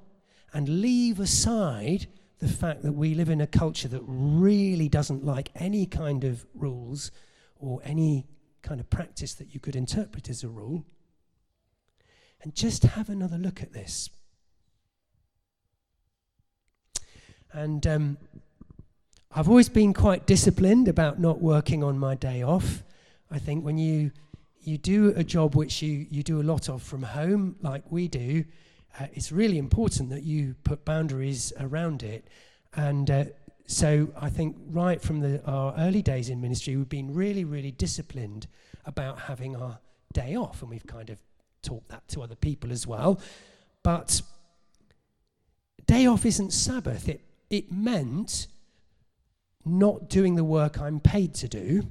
and 0.53 0.81
leave 0.81 1.19
aside 1.19 2.07
the 2.39 2.47
fact 2.47 2.81
that 2.83 2.93
we 2.93 3.13
live 3.13 3.29
in 3.29 3.41
a 3.41 3.47
culture 3.47 3.87
that 3.87 4.01
really 4.05 4.89
doesn't 4.89 5.23
like 5.23 5.51
any 5.55 5.85
kind 5.85 6.23
of 6.23 6.45
rules 6.53 7.11
or 7.59 7.79
any 7.83 8.25
kind 8.61 8.79
of 8.79 8.89
practice 8.89 9.33
that 9.35 9.53
you 9.53 9.59
could 9.59 9.75
interpret 9.75 10.29
as 10.29 10.43
a 10.43 10.49
rule. 10.49 10.83
And 12.41 12.55
just 12.55 12.83
have 12.83 13.09
another 13.09 13.37
look 13.37 13.61
at 13.61 13.73
this. 13.73 14.09
And 17.53 17.85
um, 17.85 18.17
I've 19.31 19.47
always 19.47 19.69
been 19.69 19.93
quite 19.93 20.25
disciplined 20.25 20.87
about 20.87 21.19
not 21.19 21.41
working 21.41 21.83
on 21.83 21.99
my 21.99 22.15
day 22.15 22.41
off. 22.41 22.83
I 23.29 23.37
think 23.37 23.63
when 23.63 23.77
you 23.77 24.11
you 24.63 24.77
do 24.77 25.13
a 25.15 25.23
job 25.23 25.55
which 25.55 25.81
you, 25.81 26.05
you 26.09 26.21
do 26.21 26.39
a 26.39 26.43
lot 26.43 26.69
of 26.69 26.83
from 26.83 27.01
home, 27.01 27.55
like 27.61 27.83
we 27.89 28.07
do, 28.07 28.45
uh, 28.99 29.07
it's 29.13 29.31
really 29.31 29.57
important 29.57 30.09
that 30.09 30.23
you 30.23 30.55
put 30.63 30.85
boundaries 30.85 31.53
around 31.59 32.03
it. 32.03 32.27
And 32.73 33.09
uh, 33.09 33.25
so 33.67 34.09
I 34.19 34.29
think 34.29 34.57
right 34.69 35.01
from 35.01 35.19
the, 35.19 35.43
our 35.45 35.73
early 35.77 36.01
days 36.01 36.29
in 36.29 36.41
ministry, 36.41 36.75
we've 36.75 36.89
been 36.89 37.13
really, 37.13 37.43
really 37.43 37.71
disciplined 37.71 38.47
about 38.85 39.19
having 39.19 39.55
our 39.55 39.79
day 40.13 40.35
off. 40.35 40.61
And 40.61 40.69
we've 40.69 40.87
kind 40.87 41.09
of 41.09 41.17
taught 41.61 41.87
that 41.89 42.07
to 42.09 42.21
other 42.21 42.35
people 42.35 42.71
as 42.71 42.85
well. 42.87 43.19
But 43.83 44.21
day 45.85 46.05
off 46.05 46.25
isn't 46.25 46.51
Sabbath. 46.51 47.07
It 47.09 47.21
it 47.49 47.71
meant 47.71 48.47
not 49.65 50.09
doing 50.09 50.35
the 50.35 50.43
work 50.43 50.79
I'm 50.79 50.99
paid 50.99 51.33
to 51.35 51.47
do 51.47 51.83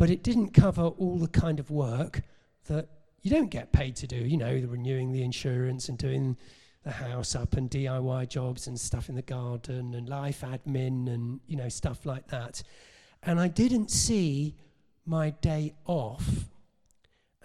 but 0.00 0.08
it 0.08 0.22
didn't 0.22 0.54
cover 0.54 0.84
all 0.84 1.18
the 1.18 1.28
kind 1.28 1.60
of 1.60 1.70
work 1.70 2.22
that 2.68 2.88
you 3.22 3.30
don't 3.30 3.50
get 3.50 3.72
paid 3.72 3.96
to 3.96 4.06
do, 4.06 4.16
you 4.16 4.36
know, 4.36 4.60
the 4.60 4.68
renewing 4.68 5.12
the 5.12 5.22
insurance 5.22 5.88
and 5.88 5.98
doing 5.98 6.36
the 6.84 6.90
house 6.90 7.34
up 7.34 7.54
and 7.54 7.70
DIY 7.70 8.28
jobs 8.28 8.66
and 8.66 8.78
stuff 8.78 9.08
in 9.08 9.14
the 9.14 9.22
garden 9.22 9.94
and 9.94 10.08
life 10.08 10.42
admin 10.42 11.12
and, 11.12 11.40
you 11.46 11.56
know, 11.56 11.68
stuff 11.68 12.06
like 12.06 12.28
that. 12.28 12.62
And 13.22 13.38
I 13.38 13.48
didn't 13.48 13.90
see 13.90 14.56
my 15.04 15.30
day 15.30 15.74
off 15.84 16.46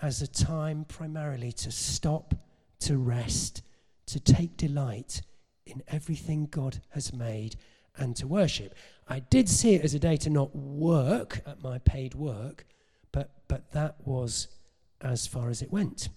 as 0.01 0.21
a 0.21 0.27
time 0.27 0.85
primarily 0.87 1.51
to 1.51 1.71
stop, 1.71 2.33
to 2.79 2.97
rest, 2.97 3.61
to 4.05 4.19
take 4.19 4.55
delight 4.55 5.21
in 5.65 5.81
everything 5.89 6.47
God 6.49 6.81
has 6.89 7.13
made 7.13 7.57
and 7.97 8.15
to 8.17 8.27
worship. 8.27 8.75
I 9.07 9.19
did 9.19 9.49
see 9.49 9.75
it 9.75 9.83
as 9.83 9.93
a 9.93 9.99
day 9.99 10.15
to 10.17 10.29
not 10.29 10.55
work 10.55 11.41
at 11.45 11.61
my 11.61 11.79
paid 11.79 12.13
work, 12.13 12.65
but, 13.11 13.31
but 13.47 13.71
that 13.71 13.95
was 14.05 14.47
as 15.05 15.27
far 15.27 15.49
as 15.49 15.61
it 15.61 15.71
went. 15.71 16.09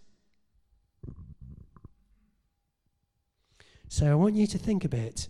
So 3.88 4.11
I 4.11 4.14
want 4.14 4.35
you 4.35 4.47
to 4.47 4.59
think 4.59 4.85
a 4.85 4.88
bit. 4.88 5.28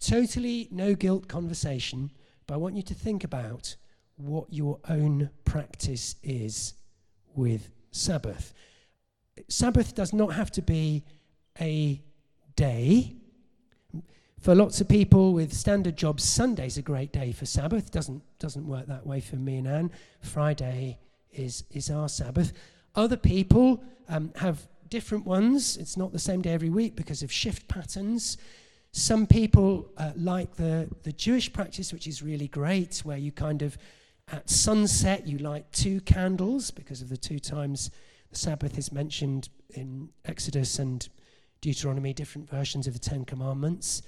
Totally 0.00 0.68
no 0.70 0.94
guilt 0.94 1.28
conversation, 1.28 2.10
but 2.46 2.54
I 2.54 2.56
want 2.58 2.76
you 2.76 2.82
to 2.82 2.94
think 2.94 3.24
about 3.24 3.76
what 4.16 4.52
your 4.52 4.80
own 4.88 5.30
practice 5.44 6.16
is 6.22 6.74
with 7.34 7.70
Sabbath. 7.90 8.52
Sabbath 9.48 9.94
does 9.94 10.12
not 10.12 10.34
have 10.34 10.50
to 10.52 10.62
be 10.62 11.04
a 11.60 12.02
day. 12.56 13.14
For 14.40 14.54
lots 14.54 14.80
of 14.80 14.88
people 14.88 15.32
with 15.32 15.52
standard 15.52 15.96
jobs, 15.96 16.22
Sunday's 16.22 16.78
a 16.78 16.82
great 16.82 17.12
day 17.12 17.32
for 17.32 17.46
Sabbath. 17.46 17.90
Doesn't 17.90 18.22
doesn't 18.38 18.66
work 18.66 18.86
that 18.86 19.06
way 19.06 19.20
for 19.20 19.36
me 19.36 19.56
and 19.58 19.66
Anne. 19.66 19.90
Friday 20.20 20.98
is 21.38 21.64
is 21.70 21.90
our 21.90 22.08
Sabbath. 22.08 22.52
Other 22.94 23.16
people 23.16 23.82
um, 24.08 24.32
have 24.36 24.66
different 24.88 25.26
ones. 25.26 25.76
It's 25.76 25.96
not 25.96 26.12
the 26.12 26.18
same 26.18 26.42
day 26.42 26.52
every 26.52 26.70
week 26.70 26.96
because 26.96 27.22
of 27.22 27.30
shift 27.30 27.68
patterns. 27.68 28.38
Some 28.92 29.26
people 29.26 29.90
uh, 29.96 30.12
like 30.16 30.56
the, 30.56 30.88
the 31.02 31.12
Jewish 31.12 31.52
practice, 31.52 31.92
which 31.92 32.06
is 32.06 32.22
really 32.22 32.48
great, 32.48 32.98
where 32.98 33.18
you 33.18 33.32
kind 33.32 33.62
of, 33.62 33.76
at 34.32 34.48
sunset, 34.48 35.26
you 35.26 35.38
light 35.38 35.70
two 35.72 36.00
candles 36.02 36.70
because 36.70 37.02
of 37.02 37.08
the 37.08 37.16
two 37.16 37.38
times 37.38 37.90
the 38.30 38.36
Sabbath 38.36 38.76
is 38.76 38.92
mentioned 38.92 39.48
in 39.70 40.08
Exodus 40.24 40.78
and 40.78 41.08
Deuteronomy, 41.60 42.12
different 42.12 42.48
versions 42.48 42.86
of 42.86 42.92
the 42.92 42.98
Ten 42.98 43.24
Commandments. 43.24 44.02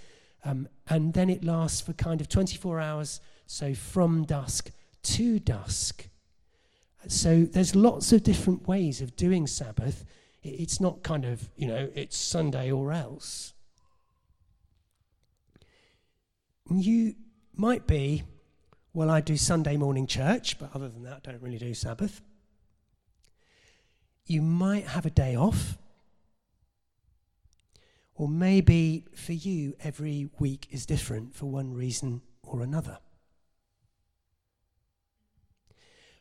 Um, 0.45 0.69
and 0.89 1.13
then 1.13 1.29
it 1.29 1.45
lasts 1.45 1.81
for 1.81 1.93
kind 1.93 2.21
of 2.21 2.29
24 2.29 2.81
hours, 2.81 3.21
so 3.47 3.75
from 3.75 4.25
dusk 4.25 4.71
to 5.03 5.39
dusk. 5.39 6.09
So 7.09 7.45
there's 7.45 7.75
lots 7.75 8.13
of 8.13 8.23
different 8.23 8.69
ways 8.69 9.01
of 9.01 9.17
doing 9.17 9.47
Sabbath. 9.47 10.05
It's 10.43 10.81
not 10.81 11.03
kind 11.03 11.25
of, 11.25 11.49
you 11.57 11.67
know, 11.67 11.91
it's 11.95 12.17
Sunday 12.17 12.71
or 12.71 12.93
else. 12.93 13.53
You 16.71 17.15
might 17.55 17.87
be, 17.87 18.23
well, 18.93 19.11
I 19.11 19.21
do 19.21 19.37
Sunday 19.37 19.77
morning 19.77 20.07
church, 20.07 20.59
but 20.59 20.71
other 20.75 20.89
than 20.89 21.03
that, 21.05 21.27
I 21.27 21.33
don't 21.33 21.43
really 21.43 21.59
do 21.59 21.75
Sabbath. 21.75 22.23
You 24.27 24.43
might 24.43 24.87
have 24.87 25.07
a 25.07 25.11
day 25.11 25.35
off. 25.35 25.79
Or 28.15 28.29
maybe 28.29 29.07
for 29.15 29.33
you, 29.33 29.75
every 29.81 30.29
week 30.39 30.69
is 30.71 30.87
different 30.87 31.35
for 31.35 31.47
one 31.47 31.73
reason 31.73 32.21
or 32.43 32.63
another. 32.63 32.99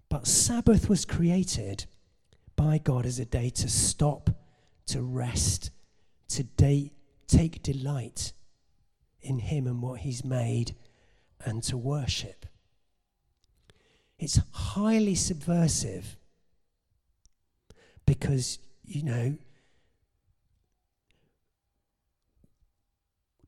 But 0.09 0.27
Sabbath 0.27 0.89
was 0.89 1.05
created 1.05 1.85
by 2.55 2.79
God 2.79 3.05
as 3.05 3.19
a 3.19 3.25
day 3.25 3.49
to 3.51 3.69
stop, 3.69 4.31
to 4.87 5.01
rest, 5.01 5.69
to 6.29 6.43
take 7.27 7.63
delight 7.63 8.33
in 9.21 9.39
Him 9.39 9.67
and 9.67 9.81
what 9.81 9.99
He's 10.01 10.25
made, 10.25 10.75
and 11.45 11.61
to 11.63 11.77
worship. 11.77 12.47
It's 14.17 14.39
highly 14.51 15.15
subversive 15.15 16.17
because, 18.05 18.59
you 18.83 19.03
know, 19.03 19.37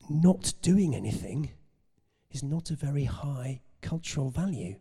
not 0.08 0.54
doing 0.62 0.94
anything 0.94 1.50
is 2.30 2.42
not 2.42 2.70
a 2.70 2.74
very 2.76 3.04
high 3.04 3.60
cultural 3.80 4.30
value. 4.30 4.76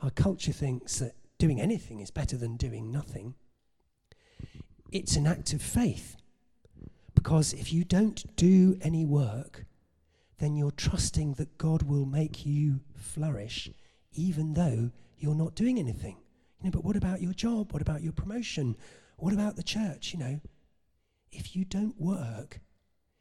Our 0.00 0.10
culture 0.10 0.52
thinks 0.52 0.98
that 0.98 1.14
doing 1.40 1.60
anything 1.60 2.00
is 2.00 2.10
better 2.10 2.36
than 2.36 2.56
doing 2.56 2.92
nothing. 2.92 3.34
It's 4.92 5.16
an 5.16 5.26
act 5.26 5.52
of 5.52 5.62
faith. 5.62 6.16
Because 7.14 7.52
if 7.52 7.72
you 7.72 7.82
don't 7.82 8.36
do 8.36 8.78
any 8.82 9.04
work, 9.04 9.64
then 10.38 10.54
you're 10.54 10.70
trusting 10.70 11.34
that 11.34 11.58
God 11.58 11.82
will 11.82 12.06
make 12.06 12.46
you 12.46 12.80
flourish, 12.94 13.70
even 14.12 14.54
though 14.54 14.90
you're 15.18 15.34
not 15.34 15.54
doing 15.54 15.78
anything. 15.78 16.18
You 16.60 16.66
know, 16.66 16.70
but 16.70 16.84
what 16.84 16.96
about 16.96 17.22
your 17.22 17.32
job? 17.32 17.72
What 17.72 17.82
about 17.82 18.02
your 18.02 18.12
promotion? 18.12 18.76
What 19.16 19.32
about 19.32 19.56
the 19.56 19.62
church? 19.62 20.12
You 20.12 20.18
know, 20.18 20.40
if 21.32 21.56
you 21.56 21.64
don't 21.64 21.98
work, 22.00 22.60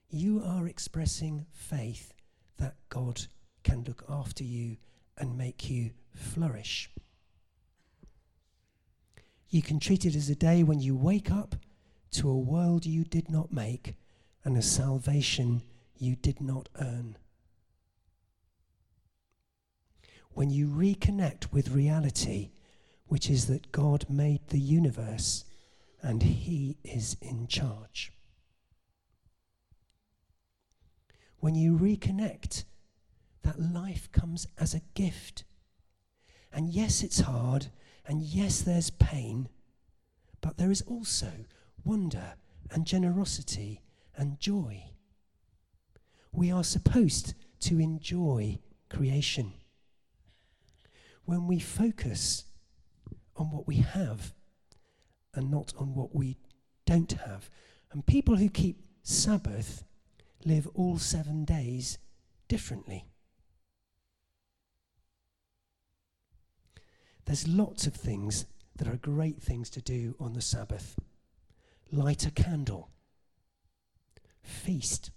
you 0.10 0.42
are 0.44 0.68
expressing 0.68 1.46
faith 1.52 2.14
that 2.58 2.76
God 2.90 3.28
can 3.64 3.84
look 3.86 4.04
after 4.10 4.44
you 4.44 4.78
and 5.18 5.38
make 5.38 5.70
you 5.70 5.92
flourish. 6.14 6.90
You 9.50 9.62
can 9.62 9.80
treat 9.80 10.06
it 10.06 10.16
as 10.16 10.30
a 10.30 10.36
day 10.36 10.64
when 10.64 10.80
you 10.80 10.96
wake 10.96 11.32
up 11.32 11.56
to 12.12 12.30
a 12.30 12.38
world 12.38 12.86
you 12.86 13.04
did 13.04 13.30
not 13.30 13.52
make 13.52 13.96
and 14.44 14.56
a 14.56 14.62
salvation 14.62 15.64
you 15.98 16.16
did 16.16 16.40
not 16.40 16.70
earn. 16.80 17.18
When 20.32 20.50
you 20.50 20.68
reconnect 20.68 21.52
with 21.52 21.72
reality, 21.72 22.52
which 23.08 23.30
is 23.30 23.48
that 23.48 23.72
God 23.72 24.06
made 24.10 24.48
the 24.48 24.60
universe 24.60 25.46
and 26.02 26.22
He 26.22 26.78
is 26.84 27.18
in 27.22 27.48
charge. 27.48 28.14
When 31.40 31.56
you 31.56 31.78
reconnect, 31.78 32.66
that 33.44 33.60
life 33.60 34.12
comes 34.12 34.46
as 34.58 34.74
a 34.74 34.82
gift. 34.94 35.44
And 36.54 36.70
yes, 36.70 37.02
it's 37.02 37.22
hard, 37.22 37.68
and 38.06 38.22
yes, 38.22 38.62
there's 38.62 38.90
pain, 38.90 39.50
but 40.42 40.58
there 40.58 40.72
is 40.72 40.82
also 40.82 41.32
wonder 41.84 42.34
and 42.72 42.86
generosity 42.86 43.82
and 44.16 44.40
joy. 44.40 44.84
We 46.32 46.52
are 46.52 46.64
supposed 46.64 47.34
to 47.62 47.80
enjoy 47.80 48.60
creation. 48.90 49.54
When 51.26 51.48
we 51.48 51.60
focus 51.60 52.46
on 53.36 53.52
what 53.52 53.66
we 53.68 53.78
have 53.78 54.34
and 55.34 55.50
not 55.50 55.74
on 55.78 55.96
what 55.96 56.14
we 56.14 56.38
don't 56.86 57.12
have. 57.12 57.50
And 57.92 58.06
people 58.06 58.36
who 58.36 58.50
keep 58.50 58.84
Sabbath 59.04 59.84
live 60.46 60.68
all 60.74 60.98
seven 60.98 61.46
days 61.46 61.98
differently. 62.48 63.06
There's 67.30 67.48
lots 67.48 67.86
of 67.86 67.94
things 67.94 68.48
that 68.78 68.88
are 68.88 68.98
great 68.98 69.40
things 69.40 69.70
to 69.70 69.82
do 69.82 70.16
on 70.20 70.34
the 70.34 70.42
Sabbath. 70.42 70.98
Light 71.92 72.26
a 72.26 72.32
candle, 72.32 72.90
feast, 74.42 75.12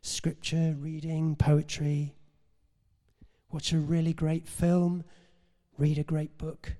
scripture, 0.00 0.74
reading, 0.78 1.36
poetry, 1.36 2.14
watch 3.52 3.74
a 3.74 3.78
really 3.78 4.14
great 4.14 4.48
film, 4.48 5.04
read 5.76 5.98
a 5.98 6.02
great 6.02 6.38
book, 6.38 6.76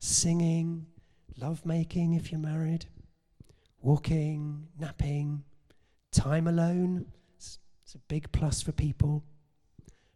singing, 0.00 0.86
love 1.38 1.64
making 1.64 2.14
if 2.14 2.32
you're 2.32 2.40
married, 2.40 2.86
walking, 3.80 4.66
napping, 4.80 5.44
time 6.10 6.48
alone. 6.48 7.06
It's, 7.36 7.60
it's 7.84 7.94
a 7.94 7.98
big 8.08 8.32
plus 8.32 8.62
for 8.62 8.72
people. 8.72 9.22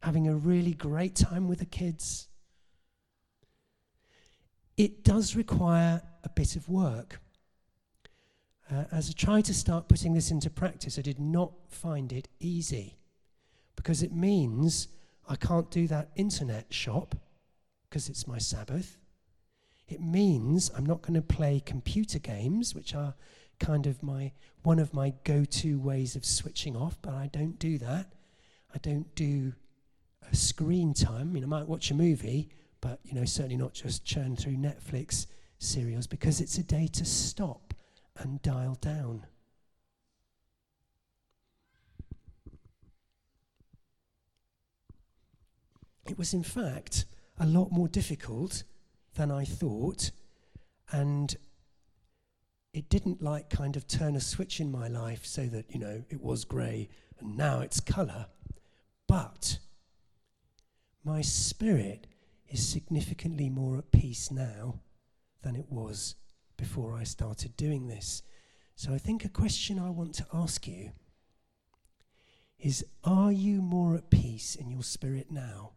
Having 0.02 0.26
a 0.26 0.34
really 0.34 0.74
great 0.74 1.14
time 1.14 1.46
with 1.46 1.60
the 1.60 1.66
kids 1.66 2.28
it 4.78 5.02
does 5.02 5.34
require 5.34 6.00
a 6.22 6.28
bit 6.28 6.56
of 6.56 6.68
work. 6.68 7.20
Uh, 8.70 8.84
as 8.92 9.10
I 9.10 9.12
tried 9.12 9.44
to 9.46 9.54
start 9.54 9.88
putting 9.88 10.14
this 10.14 10.30
into 10.30 10.48
practice, 10.48 10.98
I 10.98 11.02
did 11.02 11.18
not 11.18 11.52
find 11.68 12.12
it 12.12 12.28
easy 12.38 12.96
because 13.76 14.02
it 14.02 14.12
means 14.12 14.88
I 15.28 15.36
can't 15.36 15.70
do 15.70 15.88
that 15.88 16.10
internet 16.14 16.72
shop 16.72 17.16
because 17.88 18.08
it's 18.08 18.26
my 18.26 18.38
Sabbath. 18.38 18.98
It 19.88 20.00
means 20.00 20.70
I'm 20.76 20.86
not 20.86 21.02
going 21.02 21.14
to 21.14 21.22
play 21.22 21.60
computer 21.64 22.18
games, 22.18 22.74
which 22.74 22.94
are 22.94 23.14
kind 23.58 23.86
of 23.86 24.02
my 24.02 24.32
one 24.62 24.78
of 24.78 24.94
my 24.94 25.14
go-to 25.24 25.78
ways 25.78 26.14
of 26.14 26.24
switching 26.24 26.76
off, 26.76 26.98
but 27.00 27.14
I 27.14 27.28
don't 27.32 27.58
do 27.58 27.78
that. 27.78 28.12
I 28.74 28.78
don't 28.78 29.12
do 29.14 29.54
a 30.30 30.36
screen 30.36 30.92
time. 30.92 31.30
I 31.30 31.32
mean, 31.32 31.44
I 31.44 31.46
might 31.46 31.66
watch 31.66 31.90
a 31.90 31.94
movie, 31.94 32.50
but 32.80 33.00
you 33.04 33.14
know, 33.14 33.24
certainly 33.24 33.56
not 33.56 33.74
just 33.74 34.04
churn 34.04 34.36
through 34.36 34.56
Netflix 34.56 35.26
serials 35.58 36.06
because 36.06 36.40
it's 36.40 36.58
a 36.58 36.62
day 36.62 36.86
to 36.86 37.04
stop 37.04 37.74
and 38.16 38.40
dial 38.42 38.76
down. 38.80 39.26
It 46.08 46.16
was, 46.16 46.32
in 46.32 46.42
fact, 46.42 47.04
a 47.38 47.46
lot 47.46 47.70
more 47.70 47.86
difficult 47.86 48.62
than 49.14 49.30
I 49.30 49.44
thought, 49.44 50.10
and 50.90 51.36
it 52.72 52.88
didn't 52.88 53.22
like 53.22 53.50
kind 53.50 53.76
of 53.76 53.86
turn 53.86 54.16
a 54.16 54.20
switch 54.20 54.60
in 54.60 54.70
my 54.70 54.88
life 54.88 55.26
so 55.26 55.46
that, 55.46 55.66
you 55.70 55.78
know, 55.78 56.04
it 56.08 56.22
was 56.22 56.44
grey 56.44 56.88
and 57.20 57.36
now 57.36 57.60
it's 57.60 57.80
colour. 57.80 58.26
But 59.06 59.58
my 61.04 61.20
spirit 61.20 62.06
is 62.48 62.66
significantly 62.66 63.48
more 63.48 63.78
at 63.78 63.92
peace 63.92 64.30
now 64.30 64.80
than 65.42 65.56
it 65.56 65.66
was 65.70 66.16
before 66.56 66.94
I 66.94 67.04
started 67.04 67.56
doing 67.56 67.86
this. 67.86 68.22
So 68.74 68.92
I 68.92 68.98
think 68.98 69.24
a 69.24 69.28
question 69.28 69.78
I 69.78 69.90
want 69.90 70.14
to 70.14 70.26
ask 70.32 70.66
you 70.66 70.92
is 72.58 72.84
Are 73.04 73.32
you 73.32 73.62
more 73.62 73.94
at 73.94 74.10
peace 74.10 74.54
in 74.54 74.70
your 74.70 74.82
spirit 74.82 75.30
now 75.30 75.72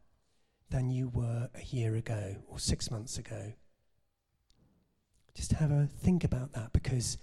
than 0.69 0.89
you 0.89 1.09
were 1.09 1.49
a 1.53 1.63
year 1.63 1.95
ago 1.95 2.37
or 2.47 2.59
six 2.59 2.89
months 2.89 3.17
ago? 3.17 3.53
Just 5.33 5.53
have 5.53 5.71
a 5.71 5.87
think 5.87 6.23
about 6.23 6.53
that 6.53 6.73
because 6.73 7.17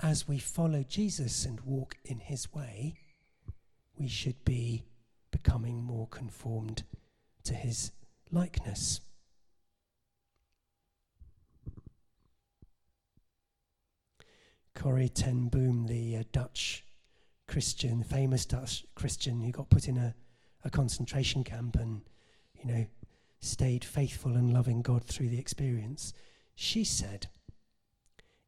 as 0.00 0.28
we 0.28 0.38
follow 0.38 0.84
Jesus 0.88 1.44
and 1.44 1.60
walk 1.60 1.96
in 2.04 2.20
his 2.20 2.52
way, 2.52 2.98
we 3.96 4.06
should 4.06 4.44
be 4.44 4.84
becoming 5.30 5.82
more 5.82 6.06
conformed 6.08 6.84
to 7.44 7.54
his 7.54 7.90
likeness. 8.30 9.00
Corrie 14.74 15.08
ten 15.08 15.48
Boom, 15.48 15.86
the 15.86 16.18
uh, 16.18 16.22
Dutch 16.30 16.84
Christian, 17.48 18.04
famous 18.04 18.46
Dutch 18.46 18.84
Christian 18.94 19.40
who 19.40 19.50
got 19.50 19.70
put 19.70 19.88
in 19.88 19.96
a, 19.96 20.14
a 20.64 20.70
concentration 20.70 21.42
camp 21.42 21.76
and, 21.76 22.02
you 22.54 22.64
know, 22.64 22.86
stayed 23.40 23.84
faithful 23.84 24.34
and 24.34 24.52
loving 24.52 24.82
God 24.82 25.04
through 25.04 25.28
the 25.28 25.38
experience, 25.38 26.12
she 26.54 26.84
said, 26.84 27.26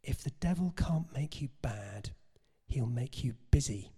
If 0.03 0.23
the 0.23 0.33
devil 0.41 0.73
can't 0.77 1.13
make 1.15 1.41
you 1.41 1.49
bad, 1.63 2.11
he'll 2.67 2.87
make 2.87 3.25
you 3.25 3.35
busy. 3.51 3.91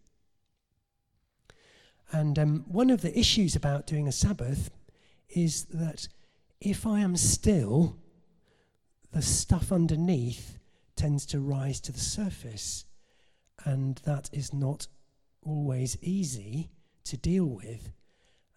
And 2.10 2.38
um, 2.38 2.64
one 2.68 2.90
of 2.90 3.00
the 3.00 3.18
issues 3.18 3.56
about 3.56 3.86
doing 3.86 4.06
a 4.06 4.12
Sabbath 4.12 4.70
is 5.34 5.64
that 5.66 6.08
if 6.60 6.86
I 6.86 7.00
am 7.00 7.16
still, 7.16 7.96
the 9.12 9.22
stuff 9.22 9.72
underneath 9.72 10.58
tends 10.96 11.26
to 11.26 11.40
rise 11.40 11.80
to 11.80 11.92
the 11.92 12.00
surface. 12.00 12.84
And 13.64 14.00
that 14.04 14.30
is 14.32 14.52
not 14.52 14.86
always 15.42 15.96
easy 16.00 16.70
to 17.04 17.16
deal 17.16 17.46
with. 17.46 17.92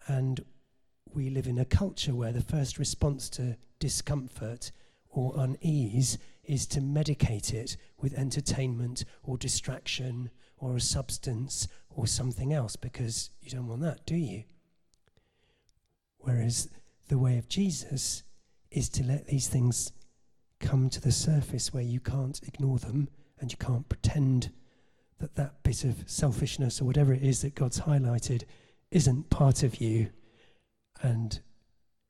And 0.06 0.44
we 1.12 1.30
live 1.30 1.46
in 1.46 1.58
a 1.58 1.64
culture 1.64 2.14
where 2.14 2.32
the 2.32 2.40
first 2.40 2.78
response 2.78 3.28
to 3.30 3.56
discomfort 3.78 4.70
or 5.08 5.32
unease 5.36 6.18
is 6.44 6.66
to 6.66 6.80
medicate 6.80 7.52
it 7.52 7.76
with 7.98 8.14
entertainment 8.14 9.04
or 9.22 9.36
distraction 9.36 10.30
or 10.58 10.76
a 10.76 10.80
substance 10.80 11.68
or 11.90 12.06
something 12.06 12.52
else 12.52 12.76
because 12.76 13.30
you 13.40 13.50
don't 13.50 13.66
want 13.66 13.82
that, 13.82 14.04
do 14.06 14.14
you? 14.14 14.44
Whereas 16.26 16.68
the 17.06 17.18
way 17.18 17.38
of 17.38 17.48
Jesus 17.48 18.24
is 18.72 18.88
to 18.88 19.04
let 19.04 19.28
these 19.28 19.46
things 19.46 19.92
come 20.58 20.90
to 20.90 21.00
the 21.00 21.12
surface 21.12 21.72
where 21.72 21.84
you 21.84 22.00
can't 22.00 22.40
ignore 22.42 22.78
them 22.78 23.08
and 23.38 23.52
you 23.52 23.56
can't 23.58 23.88
pretend 23.88 24.50
that 25.20 25.36
that 25.36 25.62
bit 25.62 25.84
of 25.84 26.02
selfishness 26.06 26.80
or 26.80 26.84
whatever 26.84 27.12
it 27.12 27.22
is 27.22 27.42
that 27.42 27.54
God's 27.54 27.82
highlighted 27.82 28.42
isn't 28.90 29.30
part 29.30 29.62
of 29.62 29.80
you. 29.80 30.10
And, 31.00 31.38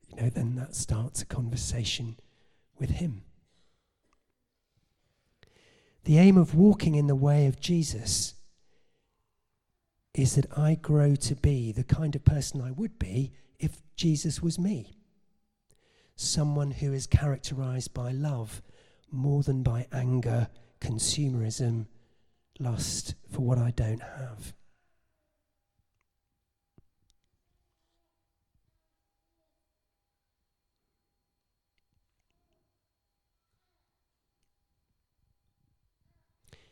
you 0.08 0.16
know, 0.16 0.30
then 0.30 0.54
that 0.54 0.74
starts 0.74 1.20
a 1.20 1.26
conversation 1.26 2.16
with 2.78 2.92
Him. 2.92 3.20
The 6.04 6.16
aim 6.16 6.38
of 6.38 6.54
walking 6.54 6.94
in 6.94 7.06
the 7.06 7.14
way 7.14 7.48
of 7.48 7.60
Jesus 7.60 8.32
is 10.14 10.36
that 10.36 10.46
I 10.56 10.74
grow 10.74 11.16
to 11.16 11.34
be 11.34 11.70
the 11.70 11.84
kind 11.84 12.16
of 12.16 12.24
person 12.24 12.62
I 12.62 12.70
would 12.70 12.98
be 12.98 13.34
if 13.58 13.82
Jesus 13.96 14.42
was 14.42 14.58
me. 14.58 14.96
Someone 16.16 16.70
who 16.70 16.92
is 16.92 17.06
characterized 17.06 17.92
by 17.92 18.10
love 18.10 18.62
more 19.10 19.42
than 19.42 19.62
by 19.62 19.86
anger, 19.92 20.48
consumerism, 20.80 21.86
lust 22.58 23.14
for 23.30 23.40
what 23.40 23.58
I 23.58 23.70
don't 23.70 24.02
have. 24.02 24.54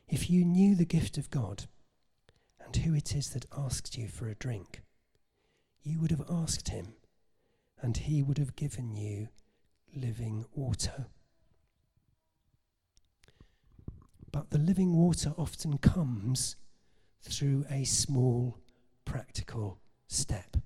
If 0.08 0.30
you 0.30 0.44
knew 0.44 0.76
the 0.76 0.84
gift 0.84 1.18
of 1.18 1.30
God 1.30 1.64
and 2.64 2.76
who 2.76 2.94
it 2.94 3.16
is 3.16 3.30
that 3.30 3.46
asks 3.56 3.96
you 3.98 4.06
for 4.06 4.28
a 4.28 4.34
drink, 4.34 4.82
you 5.84 6.00
would 6.00 6.10
have 6.10 6.24
asked 6.28 6.70
him, 6.70 6.94
and 7.80 7.96
he 7.96 8.22
would 8.22 8.38
have 8.38 8.56
given 8.56 8.96
you 8.96 9.28
living 9.94 10.46
water. 10.54 11.06
But 14.32 14.50
the 14.50 14.58
living 14.58 14.96
water 14.96 15.32
often 15.38 15.78
comes 15.78 16.56
through 17.22 17.66
a 17.70 17.84
small 17.84 18.58
practical 19.04 19.78
step. 20.08 20.56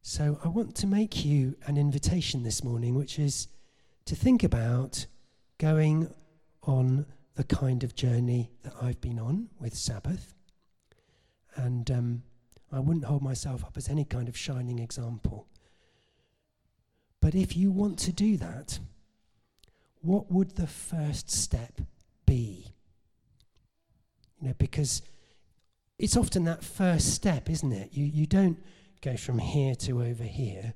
So 0.00 0.38
I 0.44 0.48
want 0.48 0.74
to 0.76 0.86
make 0.86 1.24
you 1.24 1.56
an 1.66 1.76
invitation 1.76 2.42
this 2.42 2.62
morning, 2.62 2.94
which 2.94 3.18
is 3.18 3.48
to 4.04 4.14
think 4.14 4.44
about 4.44 5.06
going 5.58 6.12
on 6.62 7.06
the 7.34 7.44
kind 7.44 7.82
of 7.82 7.94
journey 7.94 8.50
that 8.62 8.74
I've 8.80 9.00
been 9.00 9.18
on 9.18 9.48
with 9.58 9.74
Sabbath. 9.74 10.34
And 11.56 11.90
um, 11.90 12.22
I 12.74 12.80
wouldn't 12.80 13.04
hold 13.04 13.22
myself 13.22 13.64
up 13.64 13.76
as 13.76 13.88
any 13.88 14.04
kind 14.04 14.28
of 14.28 14.36
shining 14.36 14.80
example. 14.80 15.46
But 17.20 17.34
if 17.34 17.56
you 17.56 17.70
want 17.70 17.98
to 18.00 18.12
do 18.12 18.36
that, 18.38 18.80
what 20.00 20.30
would 20.30 20.56
the 20.56 20.66
first 20.66 21.30
step 21.30 21.80
be? 22.26 22.66
You 24.40 24.48
know, 24.48 24.54
because 24.58 25.02
it's 25.98 26.16
often 26.16 26.44
that 26.44 26.64
first 26.64 27.14
step, 27.14 27.48
isn't 27.48 27.72
it? 27.72 27.90
You, 27.92 28.04
you 28.04 28.26
don't 28.26 28.58
go 29.00 29.16
from 29.16 29.38
here 29.38 29.74
to 29.76 30.02
over 30.02 30.24
here. 30.24 30.74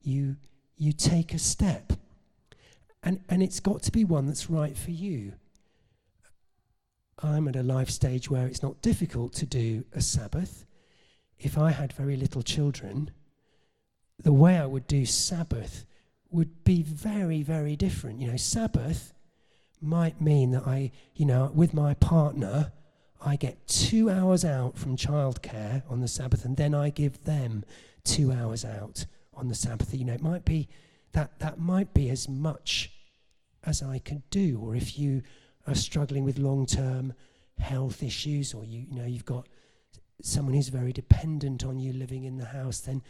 You, 0.00 0.36
you 0.76 0.92
take 0.92 1.34
a 1.34 1.38
step. 1.38 1.92
And, 3.02 3.20
and 3.28 3.42
it's 3.42 3.60
got 3.60 3.82
to 3.82 3.92
be 3.92 4.04
one 4.04 4.26
that's 4.26 4.48
right 4.48 4.76
for 4.76 4.92
you. 4.92 5.32
I'm 7.18 7.48
at 7.48 7.56
a 7.56 7.62
life 7.62 7.90
stage 7.90 8.30
where 8.30 8.46
it's 8.46 8.62
not 8.62 8.80
difficult 8.80 9.32
to 9.34 9.46
do 9.46 9.84
a 9.92 10.00
Sabbath 10.00 10.66
if 11.44 11.58
I 11.58 11.70
had 11.70 11.92
very 11.92 12.16
little 12.16 12.42
children, 12.42 13.10
the 14.22 14.32
way 14.32 14.58
I 14.58 14.66
would 14.66 14.86
do 14.86 15.04
Sabbath 15.04 15.84
would 16.30 16.64
be 16.64 16.82
very, 16.82 17.42
very 17.42 17.76
different. 17.76 18.20
You 18.20 18.30
know, 18.30 18.36
Sabbath 18.36 19.12
might 19.80 20.20
mean 20.20 20.52
that 20.52 20.66
I, 20.66 20.92
you 21.14 21.26
know, 21.26 21.50
with 21.54 21.74
my 21.74 21.94
partner, 21.94 22.72
I 23.20 23.36
get 23.36 23.66
two 23.66 24.08
hours 24.08 24.44
out 24.44 24.78
from 24.78 24.96
childcare 24.96 25.82
on 25.88 26.00
the 26.00 26.08
Sabbath, 26.08 26.44
and 26.44 26.56
then 26.56 26.74
I 26.74 26.90
give 26.90 27.24
them 27.24 27.64
two 28.04 28.32
hours 28.32 28.64
out 28.64 29.06
on 29.34 29.48
the 29.48 29.54
Sabbath. 29.54 29.92
You 29.94 30.04
know, 30.04 30.14
it 30.14 30.22
might 30.22 30.44
be 30.44 30.68
that 31.12 31.38
that 31.40 31.58
might 31.58 31.92
be 31.92 32.08
as 32.10 32.28
much 32.28 32.90
as 33.64 33.82
I 33.82 33.98
can 33.98 34.22
do. 34.30 34.60
Or 34.62 34.74
if 34.74 34.98
you 34.98 35.22
are 35.66 35.74
struggling 35.74 36.24
with 36.24 36.38
long-term 36.38 37.12
health 37.58 38.02
issues, 38.02 38.54
or 38.54 38.64
you, 38.64 38.86
you 38.88 38.96
know, 38.96 39.06
you've 39.06 39.24
got 39.24 39.46
someone 40.24 40.54
who's 40.54 40.68
very 40.68 40.92
dependent 40.92 41.64
on 41.64 41.78
you 41.78 41.92
living 41.92 42.24
in 42.24 42.38
the 42.38 42.46
house, 42.46 42.80
then 42.80 43.02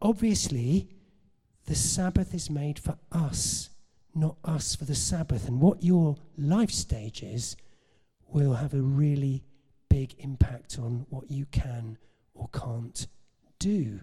obviously 0.00 0.88
the 1.66 1.74
Sabbath 1.74 2.34
is 2.34 2.50
made 2.50 2.78
for 2.78 2.98
us, 3.12 3.70
not 4.14 4.36
us 4.44 4.74
for 4.74 4.84
the 4.84 4.94
Sabbath. 4.94 5.46
And 5.46 5.60
what 5.60 5.82
your 5.82 6.16
life 6.36 6.70
stage 6.70 7.22
is 7.22 7.56
will 8.28 8.54
have 8.54 8.74
a 8.74 8.80
really 8.80 9.44
big 9.88 10.14
impact 10.18 10.78
on 10.78 11.06
what 11.10 11.30
you 11.30 11.46
can 11.46 11.98
or 12.34 12.48
can't 12.52 13.06
do. 13.58 14.00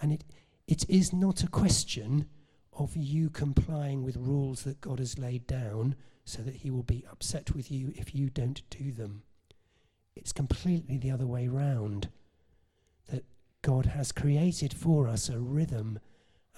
And 0.00 0.12
it, 0.12 0.24
it 0.66 0.88
is 0.88 1.12
not 1.12 1.42
a 1.42 1.48
question 1.48 2.26
of 2.72 2.96
you 2.96 3.30
complying 3.30 4.04
with 4.04 4.16
rules 4.16 4.62
that 4.62 4.80
God 4.80 4.98
has 4.98 5.18
laid 5.18 5.46
down 5.46 5.96
so 6.24 6.42
that 6.42 6.56
he 6.56 6.70
will 6.70 6.82
be 6.82 7.04
upset 7.10 7.54
with 7.54 7.70
you 7.70 7.92
if 7.96 8.14
you 8.14 8.30
don't 8.30 8.62
do 8.70 8.92
them. 8.92 9.22
It's 10.18 10.32
completely 10.32 10.98
the 10.98 11.12
other 11.12 11.26
way 11.26 11.46
round. 11.46 12.08
That 13.08 13.24
God 13.62 13.86
has 13.86 14.10
created 14.10 14.74
for 14.74 15.06
us 15.06 15.28
a 15.28 15.38
rhythm 15.38 16.00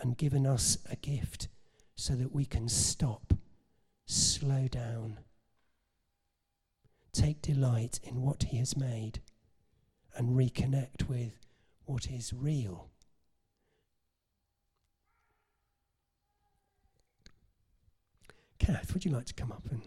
and 0.01 0.17
given 0.17 0.47
us 0.47 0.79
a 0.91 0.97
gift 0.97 1.49
so 1.95 2.15
that 2.15 2.35
we 2.35 2.47
can 2.47 2.69
stop, 2.71 3.35
slow 4.07 4.67
down, 4.67 5.19
take 7.13 7.43
delight 7.43 8.01
in 8.03 8.23
what 8.23 8.45
He 8.45 8.57
has 8.57 8.77
made, 8.79 9.21
and 10.17 10.31
reconnect 10.31 11.07
with 11.07 11.39
what 11.85 12.11
is 12.11 12.33
real. 12.33 12.89
Kath, 18.59 18.95
would 18.95 19.05
you 19.05 19.11
like 19.11 19.27
to 19.27 19.35
come 19.35 19.53
up 19.53 19.67
and 19.71 19.83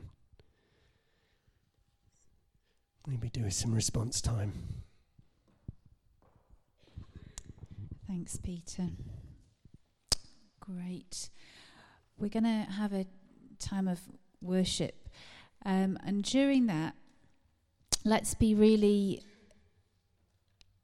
maybe 3.08 3.30
do 3.30 3.50
some 3.50 3.74
response 3.74 4.22
time? 4.22 4.54
Thanks, 8.08 8.38
Peter. 8.38 8.90
Great. 10.60 11.30
We're 12.18 12.30
going 12.30 12.44
to 12.44 12.72
have 12.72 12.94
a 12.94 13.06
time 13.60 13.88
of 13.88 14.00
worship. 14.42 15.10
Um, 15.66 15.98
and 16.06 16.24
during 16.24 16.68
that, 16.68 16.96
let's 18.06 18.34
be 18.34 18.54
really 18.54 19.24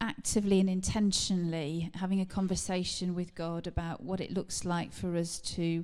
actively 0.01 0.59
and 0.59 0.69
intentionally 0.69 1.91
having 1.95 2.21
a 2.21 2.25
conversation 2.25 3.13
with 3.13 3.35
God 3.35 3.67
about 3.67 4.01
what 4.01 4.21
it 4.21 4.31
looks 4.31 4.63
like 4.63 4.93
for 4.93 5.15
us 5.15 5.39
to 5.39 5.83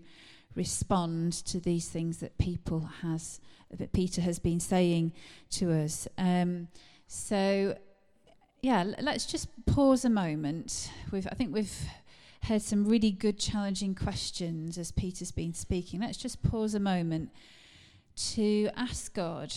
respond 0.55 1.33
to 1.33 1.59
these 1.59 1.89
things 1.89 2.19
that 2.19 2.37
people 2.37 2.89
has 3.01 3.39
that 3.71 3.91
Peter 3.91 4.21
has 4.21 4.39
been 4.39 4.59
saying 4.59 5.11
to 5.49 5.71
us. 5.71 6.07
Um, 6.17 6.67
so, 7.07 7.77
yeah, 8.61 8.81
l- 8.81 8.95
let's 9.01 9.25
just 9.25 9.47
pause 9.65 10.05
a 10.05 10.09
moment. 10.09 10.91
We've, 11.11 11.27
I 11.27 11.35
think 11.35 11.53
we've 11.53 11.77
heard 12.43 12.61
some 12.61 12.85
really 12.85 13.11
good, 13.11 13.39
challenging 13.39 13.95
questions 13.95 14.77
as 14.77 14.91
Peter's 14.91 15.31
been 15.31 15.53
speaking. 15.53 16.01
Let's 16.01 16.17
just 16.17 16.41
pause 16.43 16.75
a 16.75 16.79
moment 16.79 17.31
to 18.33 18.69
ask 18.75 19.13
God, 19.13 19.53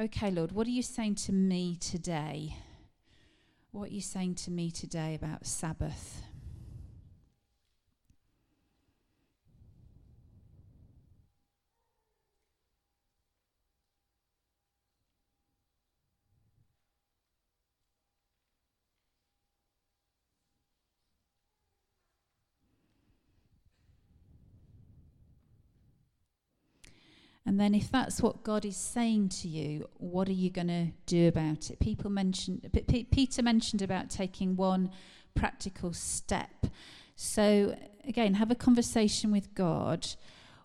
okay, 0.00 0.30
Lord, 0.30 0.52
what 0.52 0.66
are 0.66 0.70
you 0.70 0.82
saying 0.82 1.14
to 1.16 1.32
me 1.32 1.76
today? 1.76 2.56
What 3.70 3.90
are 3.90 3.94
you 3.94 4.02
saying 4.02 4.34
to 4.36 4.50
me 4.50 4.70
today 4.70 5.14
about 5.14 5.46
Sabbath? 5.46 6.22
And 27.52 27.60
then, 27.60 27.74
if 27.74 27.90
that's 27.90 28.22
what 28.22 28.44
God 28.44 28.64
is 28.64 28.78
saying 28.78 29.28
to 29.42 29.46
you, 29.46 29.86
what 29.98 30.26
are 30.26 30.32
you 30.32 30.48
going 30.48 30.68
to 30.68 30.86
do 31.04 31.28
about 31.28 31.68
it? 31.68 31.80
People 31.80 32.08
mentioned, 32.08 32.66
Peter 33.10 33.42
mentioned 33.42 33.82
about 33.82 34.08
taking 34.08 34.56
one 34.56 34.90
practical 35.34 35.92
step. 35.92 36.66
So, 37.14 37.76
again, 38.08 38.32
have 38.36 38.50
a 38.50 38.54
conversation 38.54 39.30
with 39.30 39.54
God. 39.54 40.08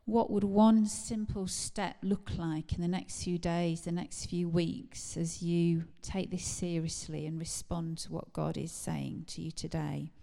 What 0.05 0.31
would 0.31 0.45
one 0.45 0.85
simple 0.85 1.45
step 1.47 1.97
look 2.01 2.31
like 2.37 2.71
in 2.71 2.79
the 2.79 2.87
next 2.87 3.21
few 3.21 3.37
days, 3.37 3.81
the 3.81 3.91
next 3.91 4.27
few 4.27 4.47
weeks, 4.47 5.17
as 5.17 5.43
you 5.43 5.83
take 6.01 6.31
this 6.31 6.45
seriously 6.45 7.25
and 7.25 7.37
respond 7.37 7.97
to 7.97 8.13
what 8.13 8.31
God 8.31 8.55
is 8.55 8.71
saying 8.71 9.25
to 9.27 9.41
you 9.41 9.51
today? 9.51 10.13